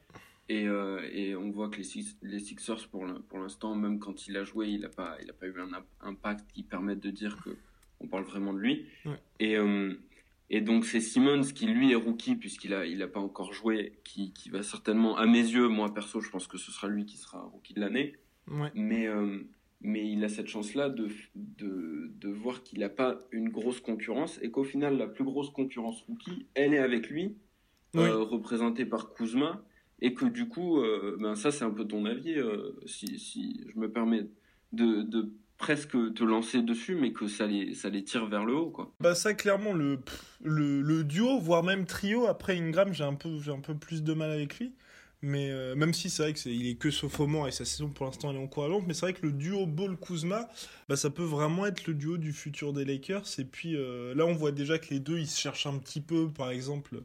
[0.48, 3.98] Et, euh, et on voit que les, Six- les Sixers, pour l'in- pour l'instant, même
[3.98, 6.62] quand il a joué, il n'a pas, il a pas eu un imp- impact qui
[6.62, 7.50] permette de dire que
[8.00, 8.86] on parle vraiment de lui.
[9.04, 9.20] Ouais.
[9.38, 9.94] Et, euh,
[10.50, 13.98] et donc c'est Simmons qui lui est rookie puisqu'il a, il a pas encore joué,
[14.04, 17.06] qui, qui va certainement, à mes yeux, moi perso, je pense que ce sera lui
[17.06, 18.16] qui sera rookie de l'année
[18.48, 18.70] ouais.
[18.74, 19.38] mais, euh,
[19.80, 24.38] mais il a cette chance-là de, de, de voir qu'il n'a pas une grosse concurrence
[24.42, 27.36] et qu'au final, la plus grosse concurrence rookie, elle est avec lui,
[27.94, 28.08] Oui.
[28.10, 29.64] représentée par Kuzma,
[30.02, 33.64] et que du coup, euh, ben ça c'est un peu ton avis, euh, si, si
[33.72, 34.26] je me permets
[34.72, 38.70] de, presque te lancer dessus, mais que ça les, ça les tire vers le haut.
[38.70, 38.92] Quoi.
[38.98, 40.00] Bah ça clairement le,
[40.42, 44.02] le le duo voire même trio après Ingram j'ai un peu j'ai un peu plus
[44.02, 44.72] de mal avec lui
[45.22, 47.88] mais euh, même si c'est vrai que c'est il est que sophomore et sa saison
[47.88, 50.48] pour l'instant elle est encourageante mais c'est vrai que le duo Ball Kuzma
[50.88, 53.24] bah ça peut vraiment être le duo du futur des Lakers.
[53.38, 56.00] Et puis euh, là on voit déjà que les deux ils se cherchent un petit
[56.00, 56.28] peu.
[56.28, 57.02] Par exemple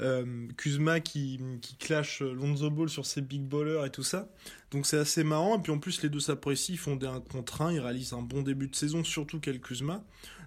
[0.00, 4.28] euh, Kuzma qui qui clash Lonzo Ball sur ses big ballers et tout ça.
[4.70, 5.58] Donc c'est assez marrant.
[5.58, 8.14] Et puis en plus les deux s'apprécient ils font des 1 contre 1 ils réalisent
[8.14, 10.02] un bon début de saison surtout quel Kuzma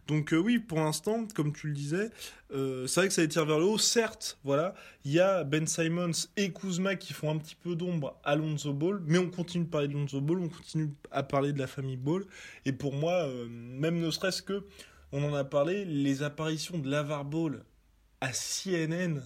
[0.07, 2.09] donc euh, oui, pour l'instant, comme tu le disais,
[2.53, 3.77] euh, c'est vrai que ça les tire vers le haut.
[3.77, 8.19] Certes, voilà, il y a Ben Simons et Kuzma qui font un petit peu d'ombre
[8.23, 11.53] à Lonzo Ball, mais on continue de parler de Lonzo Ball, on continue à parler
[11.53, 12.25] de la famille Ball.
[12.65, 14.65] Et pour moi, euh, même ne serait-ce que,
[15.11, 17.63] on en a parlé, les apparitions de Lavar Ball
[18.19, 19.21] à CNN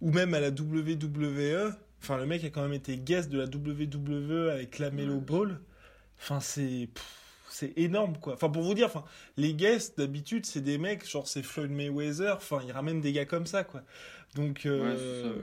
[0.00, 1.74] ou même à la WWE.
[2.02, 5.60] Enfin, le mec a quand même été guest de la WWE avec la Melo Ball.
[6.18, 7.23] Enfin, c'est pff,
[7.54, 8.34] c'est énorme quoi.
[8.34, 9.04] Enfin pour vous dire, enfin
[9.36, 12.34] les guests d'habitude c'est des mecs genre c'est Floyd Mayweather.
[12.36, 13.82] Enfin ils ramènent des gars comme ça quoi.
[14.34, 15.36] Donc euh,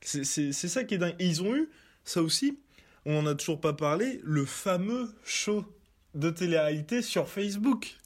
[0.00, 1.14] c'est c'est ça qui est dingue.
[1.20, 1.70] Et ils ont eu
[2.02, 2.58] ça aussi.
[3.06, 4.20] On en a toujours pas parlé.
[4.24, 5.64] Le fameux show
[6.14, 7.98] de télé-réalité sur Facebook.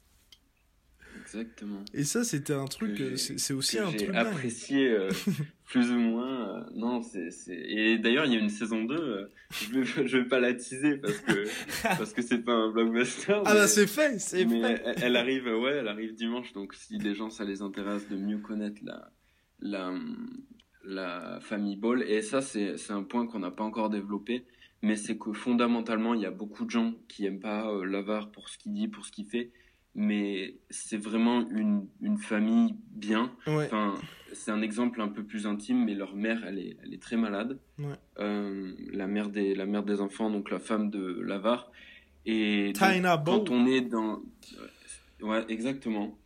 [1.34, 1.84] Exactement.
[1.94, 2.98] Et ça c'était un truc.
[3.00, 4.10] Euh, j'ai- C'est aussi un j'ai truc.
[4.12, 4.26] dingue.
[4.26, 5.08] apprécié euh,
[5.66, 6.58] plus ou moins.
[6.58, 10.16] euh, non, c'est et d'ailleurs il y a une saison 2 euh, je vais je
[10.18, 11.44] vais pas la teaser parce que
[11.98, 13.32] parce que c'est pas un blockbuster.
[13.32, 14.82] Ah mais- bah c'est fait, c'est mais fait.
[14.86, 18.16] elle, elle arrive ouais, elle arrive dimanche donc si les gens ça les intéresse de
[18.16, 19.10] mieux connaître la
[19.60, 19.92] la
[20.84, 24.46] la famille Ball et ça c'est c'est un point qu'on n'a pas encore développé
[24.82, 28.30] mais c'est que fondamentalement il y a beaucoup de gens qui aiment pas euh, Lavar
[28.30, 29.50] pour ce qu'il dit, pour ce qu'il fait
[29.94, 33.66] mais c'est vraiment une une famille bien Ouais.
[33.66, 33.94] Enfin,
[34.32, 37.16] c'est un exemple un peu plus intime, mais leur mère, elle est, elle est très
[37.16, 37.58] malade.
[37.78, 37.94] Ouais.
[38.18, 41.70] Euh, la mère des, la mère des enfants, donc la femme de Lavar.
[42.26, 44.20] Et donc, quand on est dans,
[45.22, 46.18] ouais, exactement.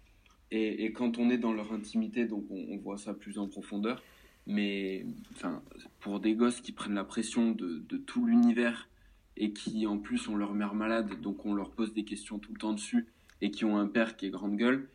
[0.50, 3.46] Et, et quand on est dans leur intimité, donc on, on voit ça plus en
[3.46, 4.02] profondeur.
[4.46, 5.62] Mais, enfin,
[6.00, 8.88] pour des gosses qui prennent la pression de, de tout l'univers
[9.36, 12.52] et qui en plus ont leur mère malade, donc on leur pose des questions tout
[12.52, 13.06] le temps dessus
[13.42, 14.88] et qui ont un père qui est grande gueule,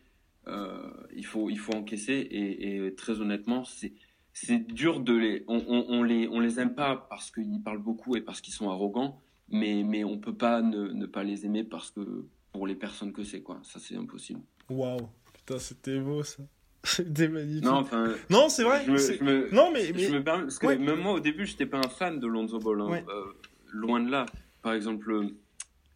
[0.48, 3.92] euh, il faut il faut encaisser et, et très honnêtement c'est
[4.32, 7.82] c'est dur de les on, on, on les on les aime pas parce qu'ils parlent
[7.82, 11.44] beaucoup et parce qu'ils sont arrogants mais mais on peut pas ne, ne pas les
[11.44, 15.08] aimer parce que pour les personnes que c'est quoi ça c'est impossible Waouh.
[15.34, 16.42] Putain c'était beau ça.
[16.84, 17.64] C'était magnifique.
[17.64, 18.84] non enfin Non, c'est vrai.
[18.86, 19.98] je me, c'est- je me- Non mais, mais...
[20.04, 20.78] je me permets parce que Ouais.
[20.78, 22.88] même moi au début j'étais pas un fan de Lonzo Ball hein.
[22.88, 23.04] Ouais.
[23.08, 23.24] Euh,
[23.72, 24.24] loin de là
[24.62, 25.12] par exemple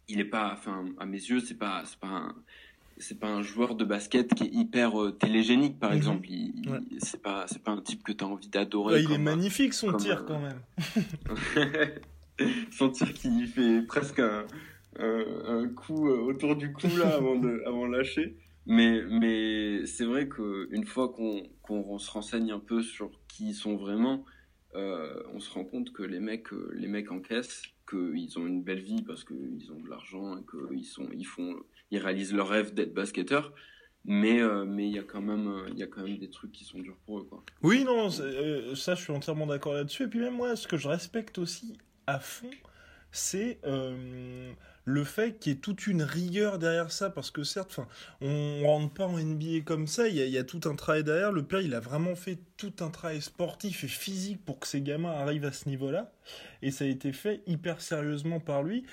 [0.07, 2.35] il est pas enfin à mes yeux c'est pas c'est pas un
[2.97, 5.97] c'est pas un joueur de basket qui est hyper euh, télégénique par Mhm.
[5.97, 6.79] exemple il, il- Ouais.
[6.99, 9.73] c'est pas c'est pas un type que tu as envie d'adorer Ouais, il est magnifique
[9.73, 10.59] son tir euh, quand même.
[12.71, 14.45] sentir qu'il fait presque un,
[14.99, 20.05] un, coup euh, autour du cou là avant de avant de lâcher mais mais c'est
[20.05, 24.25] vrai que une fois qu'on qu'on se renseigne un peu sur qui ils sont vraiment
[24.75, 28.81] euh, on se rend compte que les mecs les mecs encaissent qu'ils ont une belle
[28.81, 31.55] vie parce qu'ils ont de l'argent et qu'ils sont ils font
[31.91, 33.53] ils réalisent leur rêve d'être basketteur
[34.05, 36.51] mais euh, mais il y a quand même il y a quand même des trucs
[36.51, 40.03] qui sont durs pour eux quoi Oui, non, euh, ça, je suis entièrement d'accord là-dessus.
[40.03, 42.49] Et puis même moi, ce que je respecte aussi à fond,
[43.11, 44.51] c'est euh,
[44.85, 47.87] le fait qu'il y ait toute une rigueur derrière ça, parce que certes, enfin,
[48.21, 51.31] on rentre pas en NBA comme ça, il y, y a tout un travail derrière.
[51.31, 54.81] Le père, il a vraiment fait tout un travail sportif et physique pour que ces
[54.81, 56.11] gamins arrivent à ce niveau-là,
[56.61, 58.85] et ça a été fait hyper sérieusement par lui.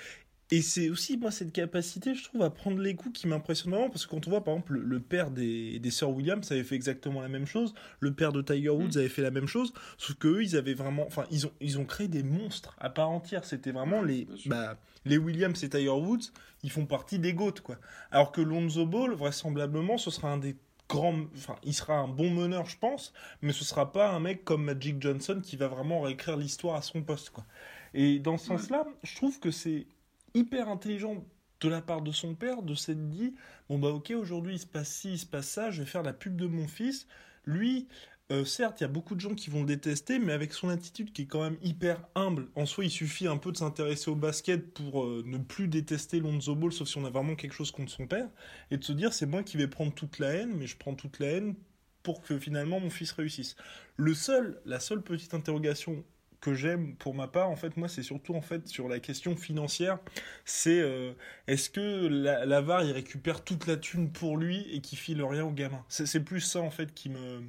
[0.53, 3.89] Et c'est aussi, moi, cette capacité, je trouve, à prendre les coups qui m'impressionne vraiment.
[3.89, 6.75] Parce que quand on voit, par exemple, le, père des, des sœurs Williams avait fait
[6.75, 7.73] exactement la même chose.
[8.01, 8.97] Le père de Tiger Woods mm.
[8.97, 9.71] avait fait la même chose.
[9.97, 11.05] Sauf qu'eux, ils avaient vraiment.
[11.07, 13.45] Enfin, ils ont, ils ont créé des monstres à part entière.
[13.45, 14.27] C'était vraiment les.
[14.45, 16.31] Bah, les Williams et Tiger Woods,
[16.63, 17.77] ils font partie des GOAT, quoi.
[18.11, 20.57] Alors que Lonzo Ball, vraisemblablement, ce sera un des
[20.89, 21.21] grands.
[21.35, 23.13] Enfin, il sera un bon meneur, je pense.
[23.41, 26.81] Mais ce sera pas un mec comme Magic Johnson qui va vraiment réécrire l'histoire à
[26.81, 27.45] son poste, quoi.
[27.93, 29.87] Et dans ce sens-là, je trouve que c'est
[30.33, 31.23] hyper intelligent
[31.61, 33.35] de la part de son père de s'être dit
[33.69, 36.03] bon bah ok aujourd'hui il se passe ci il se passe ça je vais faire
[36.03, 37.07] la pub de mon fils.
[37.45, 37.87] Lui
[38.31, 40.69] euh, certes il y a beaucoup de gens qui vont le détester mais avec son
[40.69, 44.09] attitude qui est quand même hyper humble en soi il suffit un peu de s'intéresser
[44.09, 47.53] au basket pour euh, ne plus détester Lonzo Ball sauf si on a vraiment quelque
[47.53, 48.29] chose contre son père
[48.71, 50.95] et de se dire c'est moi qui vais prendre toute la haine mais je prends
[50.95, 51.55] toute la haine
[52.03, 53.55] pour que finalement mon fils réussisse.
[53.97, 56.03] Le seul la seule petite interrogation
[56.41, 59.35] que j'aime pour ma part, en fait, moi, c'est surtout en fait sur la question
[59.35, 59.99] financière.
[60.43, 61.13] C'est euh,
[61.47, 65.51] est-ce que l'avare il récupère toute la thune pour lui et qu'il file rien au
[65.51, 65.85] gamin?
[65.87, 67.43] C'est plus ça en fait qui me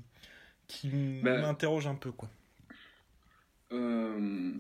[0.69, 0.89] qui
[1.23, 2.29] bah, m'interroge un peu quoi.
[3.73, 4.51] Euh,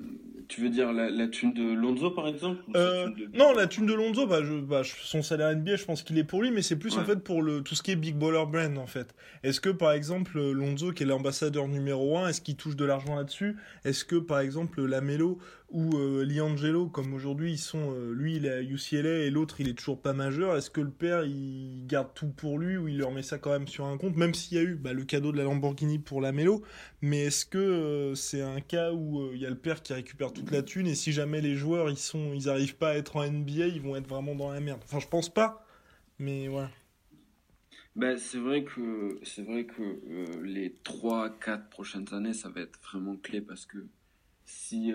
[0.48, 3.94] tu veux dire la, la, thune de Lonzo par exemple euh, Non, la thune de
[3.94, 6.76] Lonzo, bah, je, bah, son salaire NBA, je pense qu'il est pour lui, mais c'est
[6.76, 9.14] plus en fait pour le, tout ce qui est Big Baller Brand en fait.
[9.42, 13.16] Est-ce que par exemple Lonzo, qui est l'ambassadeur numéro 1, est-ce qu'il touche de l'argent
[13.16, 13.56] là-dessus?
[13.84, 15.38] Est-ce que par exemple Lamelo
[15.72, 19.60] ou euh, Liangelo, comme aujourd'hui ils sont, euh, lui il est à UCLA et l'autre
[19.60, 22.88] il est toujours pas majeur, est-ce que le père il garde tout pour lui ou
[22.88, 24.92] il leur met ça quand même sur un compte, même s'il y a eu bah,
[24.92, 26.62] le cadeau de la Lamborghini pour Lamelo,
[27.00, 30.32] mais est-ce que euh, c'est un cas où il y a le père qui récupère
[30.32, 33.16] toute la thune et si jamais les joueurs ils sont, ils arrivent pas à être
[33.16, 34.80] en NBA, ils vont être vraiment dans la merde?
[34.84, 35.66] Enfin je pense pas,
[36.18, 36.70] mais voilà.
[37.96, 43.16] Ben, c'est vrai que c'est vrai que les 3-4 prochaines années ça va être vraiment
[43.16, 43.86] clé parce que
[44.44, 44.92] si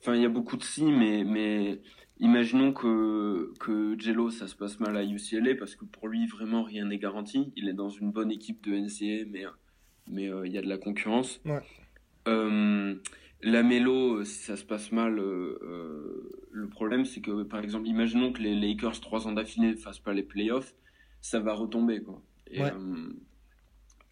[0.00, 1.80] Enfin, il y a beaucoup de si, mais, mais
[2.18, 6.62] imaginons que, que Jello, ça se passe mal à UCLA, parce que pour lui, vraiment,
[6.62, 7.52] rien n'est garanti.
[7.56, 9.44] Il est dans une bonne équipe de NCA, mais
[10.10, 11.40] mais euh, il y a de la concurrence.
[11.44, 11.60] Ouais.
[12.28, 12.94] Euh,
[13.42, 18.32] la Mélo, si ça se passe mal, euh, le problème, c'est que, par exemple, imaginons
[18.32, 20.74] que les Lakers, trois ans d'affilée, ne fassent pas les playoffs,
[21.20, 22.22] ça va retomber, quoi.
[22.50, 22.72] Et, ouais.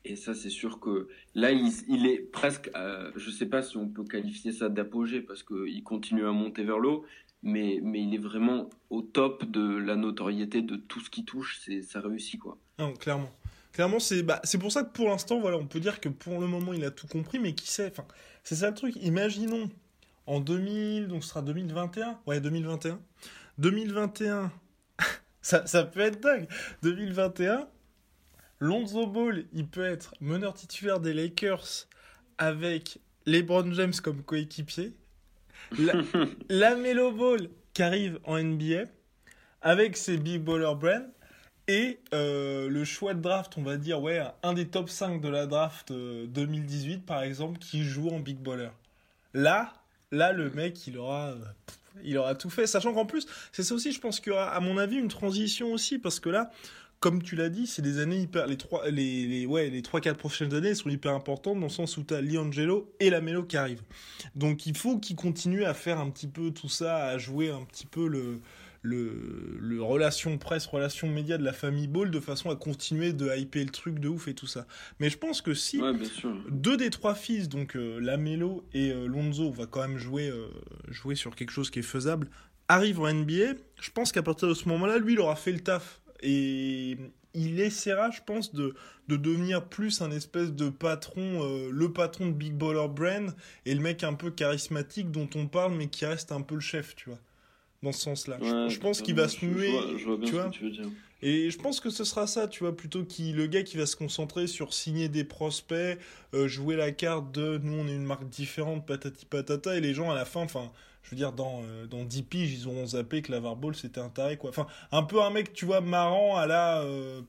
[0.09, 3.89] Et ça, c'est sûr que là, il, est presque, euh, je sais pas si on
[3.89, 7.05] peut qualifier ça d'apogée parce qu'il continue à monter vers l'eau,
[7.43, 11.61] mais, mais il est vraiment au top de la notoriété de tout ce qui touche,
[11.63, 12.57] c'est ça réussit quoi.
[12.79, 13.31] Non, clairement.
[13.73, 16.47] Clairement, c'est bah, pour ça que pour l'instant, voilà, on peut dire que pour le
[16.47, 18.07] moment, il a tout compris, mais qui sait, enfin,
[18.45, 18.97] c'est ça le truc.
[19.03, 19.69] Imaginons
[20.27, 22.99] en 2000, donc ce sera 2021, ouais, 2021,
[23.59, 24.51] 2021,
[25.43, 26.49] ça, ça peut être dingue,
[26.83, 27.69] 2021
[28.61, 31.87] Lonzo Ball, il peut être meneur titulaire des Lakers
[32.39, 34.93] avec LeBron James comme coéquipier.
[35.79, 35.95] La,
[36.49, 38.85] la Melo Ball qui arrive en NBA
[39.63, 41.07] avec ses Big Baller Brand.
[41.69, 45.29] Et euh, le choix de draft, on va dire, ouais, un des top 5 de
[45.29, 48.71] la draft 2018, euh, par exemple, qui joue en Big Baller.
[49.35, 49.75] Là,
[50.11, 51.35] là, le mec, il aura,
[52.03, 52.67] il aura tout fait.
[52.67, 55.09] Sachant qu'en plus, c'est ça aussi, je pense qu'il y aura, à mon avis, une
[55.09, 56.51] transition aussi, parce que là,
[57.01, 58.47] comme tu l'as dit, c'est des années hyper.
[58.47, 61.97] Les trois, les, les ouais, les 3-4 prochaines années sont hyper importantes dans le sens
[61.97, 63.83] où tu as Liangelo et la Melo qui arrivent.
[64.35, 67.65] Donc il faut qu'ils continuent à faire un petit peu tout ça, à jouer un
[67.65, 68.41] petit peu le,
[68.83, 73.31] le, le relation presse, relation média de la famille Ball de façon à continuer de
[73.37, 74.67] hyper le truc de ouf et tout ça.
[74.99, 75.81] Mais je pense que si
[76.51, 80.29] deux des trois fils, donc euh, la Melo et euh, Lonzo, va quand même jouer,
[80.29, 80.49] euh,
[80.89, 82.29] jouer sur quelque chose qui est faisable,
[82.69, 85.61] arrivent en NBA, je pense qu'à partir de ce moment-là, lui, il aura fait le
[85.61, 86.97] taf et
[87.35, 88.75] il essaiera, je pense, de,
[89.09, 93.35] de devenir plus un espèce de patron, euh, le patron de Big Baller Brand
[93.67, 96.61] et le mec un peu charismatique dont on parle, mais qui reste un peu le
[96.61, 97.19] chef, tu vois.
[97.83, 98.39] Dans ce sens-là.
[98.41, 99.73] je, pense qu'il va se muer.
[100.25, 100.51] tu vois,
[101.23, 103.87] Et je pense que ce sera ça, tu vois, plutôt qu'il le gars qui va
[103.87, 105.97] se concentrer sur signer des prospects,
[106.35, 109.95] euh, jouer la carte de nous on est une marque différente, patati patata, et les
[109.95, 110.73] gens à la fin, enfin,
[111.09, 114.01] je veux dire, dans, euh, dans 10 piges, ils auront zappé que la Ball c'était
[114.01, 114.51] un taré, quoi.
[114.51, 116.83] Enfin, un peu un mec, tu vois, marrant à la.
[116.83, 117.23] Euh,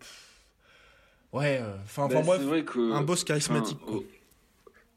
[1.32, 2.42] ouais, euh, enfin, enfin bref,
[2.78, 4.02] un boss charismatique, quoi.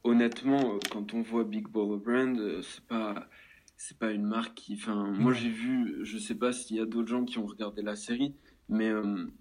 [0.03, 3.29] Honnêtement, quand on voit Big Baller Brand, c'est pas.
[3.77, 4.75] C'est pas une marque qui.
[4.75, 7.83] Enfin, moi j'ai vu, je sais pas s'il y a d'autres gens qui ont regardé
[7.83, 8.35] la série,
[8.69, 8.90] mais,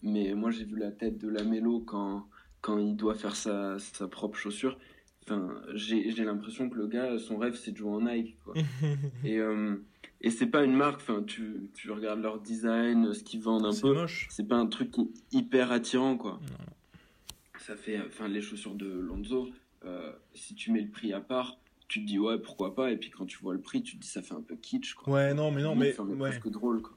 [0.02, 2.28] mais moi j'ai vu la tête de la Mélo quand,
[2.62, 4.78] quand il doit faire sa, sa propre chaussure
[5.32, 8.38] Enfin, j'ai l'impression que le gars, son rêve, c'est de jouer en Nike.
[8.44, 8.54] Quoi.
[9.24, 9.76] et euh,
[10.22, 11.02] et c'est pas une marque.
[11.02, 14.06] Enfin, tu, tu regardes leur design, ce qu'ils vendent un peu.
[14.30, 14.94] C'est pas un truc
[15.32, 16.40] hyper attirant, quoi.
[17.60, 19.50] Ça fait, enfin, les chaussures de Lonzo.
[19.86, 21.58] Euh, si tu mets le prix à part,
[21.88, 24.02] tu te dis ouais pourquoi pas et puis quand tu vois le prix tu te
[24.02, 25.12] dis ça fait un peu kitsch quoi.
[25.12, 25.92] Ouais, non, mais non, mais.
[25.92, 26.30] ça en est ouais.
[26.30, 26.96] presque drôle quoi.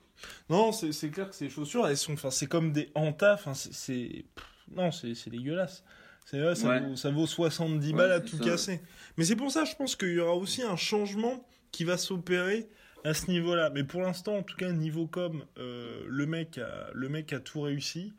[0.51, 2.13] Non, c'est c'est clair que ces chaussures, elles sont.
[2.13, 3.35] Enfin, c'est comme des Anta.
[3.35, 4.25] Enfin, c'est-
[4.71, 5.85] Non, c'est c'est dégueulasse.
[6.25, 6.81] C'est ouais, ça, Ouais.
[6.81, 8.45] vaut, ça vaut 70 Ouais, balles à tout ça.
[8.45, 8.81] casser.
[9.17, 12.69] Mais c'est pour ça, je pense qu'il y aura aussi un changement qui va s'opérer
[13.05, 13.71] à ce niveau-là.
[13.71, 17.41] Mais pour l'instant, en tout cas, niveau com, euh, le, mec a, le mec a
[17.41, 18.15] tout réussi.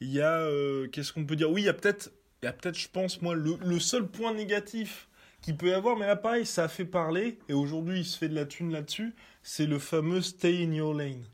[0.00, 0.38] Il y a.
[0.40, 1.50] euh, Qu'est-ce qu'on peut dire?
[1.50, 2.10] Oui, il y a peut-être,
[2.42, 5.08] il y a peut-être, je pense, moi, le, le seul point négatif
[5.42, 8.16] qu'il peut y avoir, mais là, pareil, ça a fait parler, et aujourd'hui, il se
[8.18, 11.24] fait de la thune là-dessus, c'est le fameux Stay in Your Lane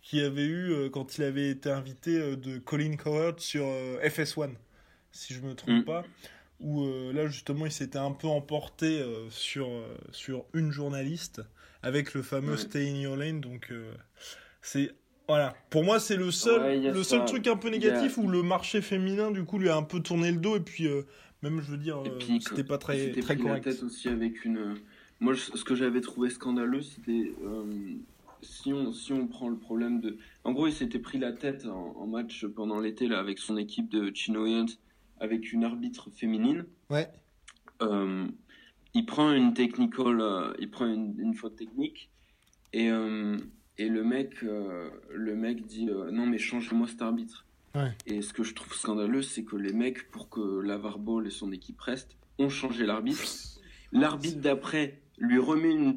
[0.00, 4.50] qui avait eu euh, quand il avait été invité de Colin Cowherd sur euh, FS1,
[5.12, 5.84] si je me trompe Mm.
[5.84, 6.04] pas,
[6.60, 11.40] où euh, là justement il s'était un peu emporté euh, sur, euh, sur une journaliste
[11.82, 12.56] avec le fameux Ouais.
[12.58, 13.72] Stay in Your Lane, donc
[14.60, 14.94] c'est
[15.28, 15.54] voilà.
[15.70, 17.24] Pour moi, c'est le seul, Ouais, le seul ça.
[17.24, 20.30] truc un peu négatif où le marché féminin, du coup, lui a un peu tourné
[20.30, 20.86] le dos et puis
[21.42, 22.02] même, je veux dire,
[22.40, 23.64] c'était pas très, très pris correct.
[23.66, 24.74] la tête aussi avec une.
[25.20, 27.32] Moi, je- ce que j'avais trouvé scandaleux, c'était
[28.42, 30.18] si on si on prend le problème de.
[30.44, 33.56] En gros, il s'était pris la tête en, en match pendant l'été là avec son
[33.56, 34.66] équipe de Chinoyans,
[35.22, 36.66] avec une arbitre féminine.
[36.90, 37.08] Ouais.
[37.80, 38.26] Euh,
[38.92, 42.10] il prend une technical, euh, il prend une, une faute technique
[42.72, 43.38] et euh,
[43.78, 47.46] et le mec le mec dit non mais change-moi cet arbitre.
[47.74, 47.92] Ouais.
[48.04, 51.30] Et ce que je trouve scandaleux, c'est que les mecs, pour que Lavar Ball et
[51.30, 53.22] son équipe restent, ont changé l'arbitre.
[53.92, 55.96] L'arbitre d'après lui remet une,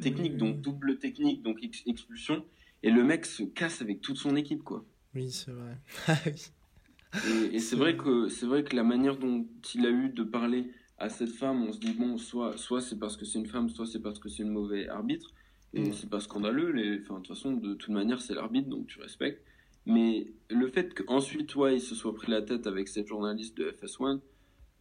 [0.00, 2.44] technique, donc double technique, donc ex- expulsion,
[2.82, 4.84] et le mec se casse avec toute son équipe, quoi.
[5.14, 5.78] Oui, c'est vrai.
[7.28, 10.22] Et, et c'est vrai que c'est vrai que la manière dont il a eu de
[10.24, 13.46] parler à cette femme, on se dit bon, soit soit c'est parce que c'est une
[13.46, 15.32] femme, soit c'est parce que c'est une mauvaise arbitre,
[15.74, 15.92] et Mm.
[15.92, 16.70] c'est pas scandaleux.
[16.72, 19.42] Les, enfin, de toute façon, de toute manière, c'est l'arbitre, donc tu respectes.
[19.86, 23.70] Mais le fait qu'ensuite, toi, il se soit pris la tête avec cette journaliste de
[23.70, 24.20] FS1,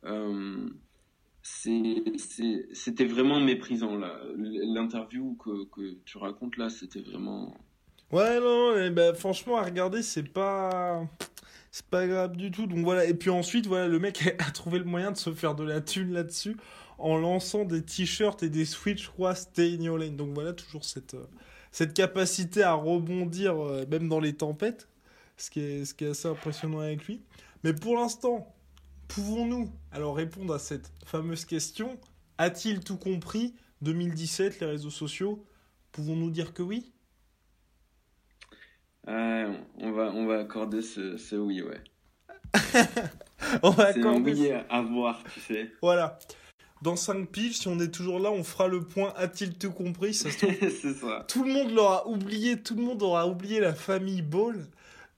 [0.05, 0.69] euh,
[1.41, 4.19] c'était vraiment méprisant là.
[4.37, 7.53] L'interview que, que tu racontes là, c'était vraiment.
[8.11, 11.05] Ouais, non, mais bah, franchement, à regarder, c'est pas.
[11.73, 12.67] C'est pas grave du tout.
[12.67, 13.03] Donc voilà.
[13.05, 15.81] Et puis ensuite, voilà, le mec a trouvé le moyen de se faire de la
[15.81, 16.55] thune là-dessus
[16.99, 20.15] en lançant des t-shirts et des switch, je Stay in Your Lane.
[20.15, 21.25] Donc voilà, toujours cette, euh,
[21.71, 24.87] cette capacité à rebondir, euh, même dans les tempêtes.
[25.35, 27.23] Ce qui, est, ce qui est assez impressionnant avec lui.
[27.63, 28.53] Mais pour l'instant,
[29.07, 31.97] pouvons-nous alors répondre à cette fameuse question?
[32.37, 33.55] A-t-il tout compris?
[33.81, 35.43] 2017, les réseaux sociaux
[35.91, 36.92] Pouvons-nous dire que oui?
[39.07, 41.81] On va on va accorder ce, ce oui, ouais.
[43.61, 45.71] On va C'est un accorder oui à voir, tu sais.
[45.81, 46.17] Voilà.
[46.81, 50.13] Dans 5 piges, si on est toujours là, on fera le point a-t-il tout compris
[50.13, 51.25] Ça se trouve, ça.
[51.27, 54.65] tout le monde l'aura oublié, tout le monde aura oublié la famille Ball.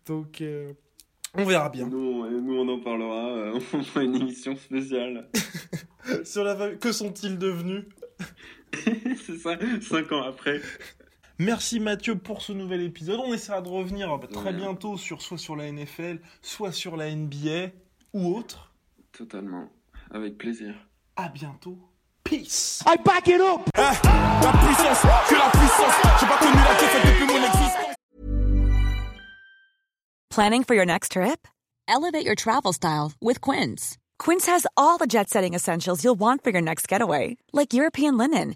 [0.06, 0.74] Donc, euh,
[1.34, 1.88] on verra bien.
[1.88, 3.30] Nous, on- nous, on en parlera.
[3.30, 5.28] euh, on fera une émission spéciale.
[6.24, 7.84] Sur la famille, que sont-ils devenus?
[9.26, 10.62] C'est ça, cinq ans après.
[11.38, 13.20] Merci Mathieu pour ce nouvel épisode.
[13.24, 14.54] On essaiera de revenir euh, très Ouais.
[14.54, 17.72] bientôt sur soit sur la NFL, soit sur la NBA
[18.14, 18.72] ou autre.
[19.12, 19.70] Totalement.
[20.12, 20.74] Avec plaisir.
[21.18, 21.78] À bientôt.
[22.24, 22.82] Peace.
[22.88, 23.62] I back it up.
[23.76, 26.20] La puissance, que la puissance.
[26.20, 27.96] J'ai pas connu la défaite depuis mon existence.
[30.30, 31.48] Planning for your next trip?
[31.88, 33.98] Elevate your travel style with Quince.
[34.18, 38.18] Quince has all the jet setting essentials you'll want for your next getaway, like European
[38.18, 38.56] linen,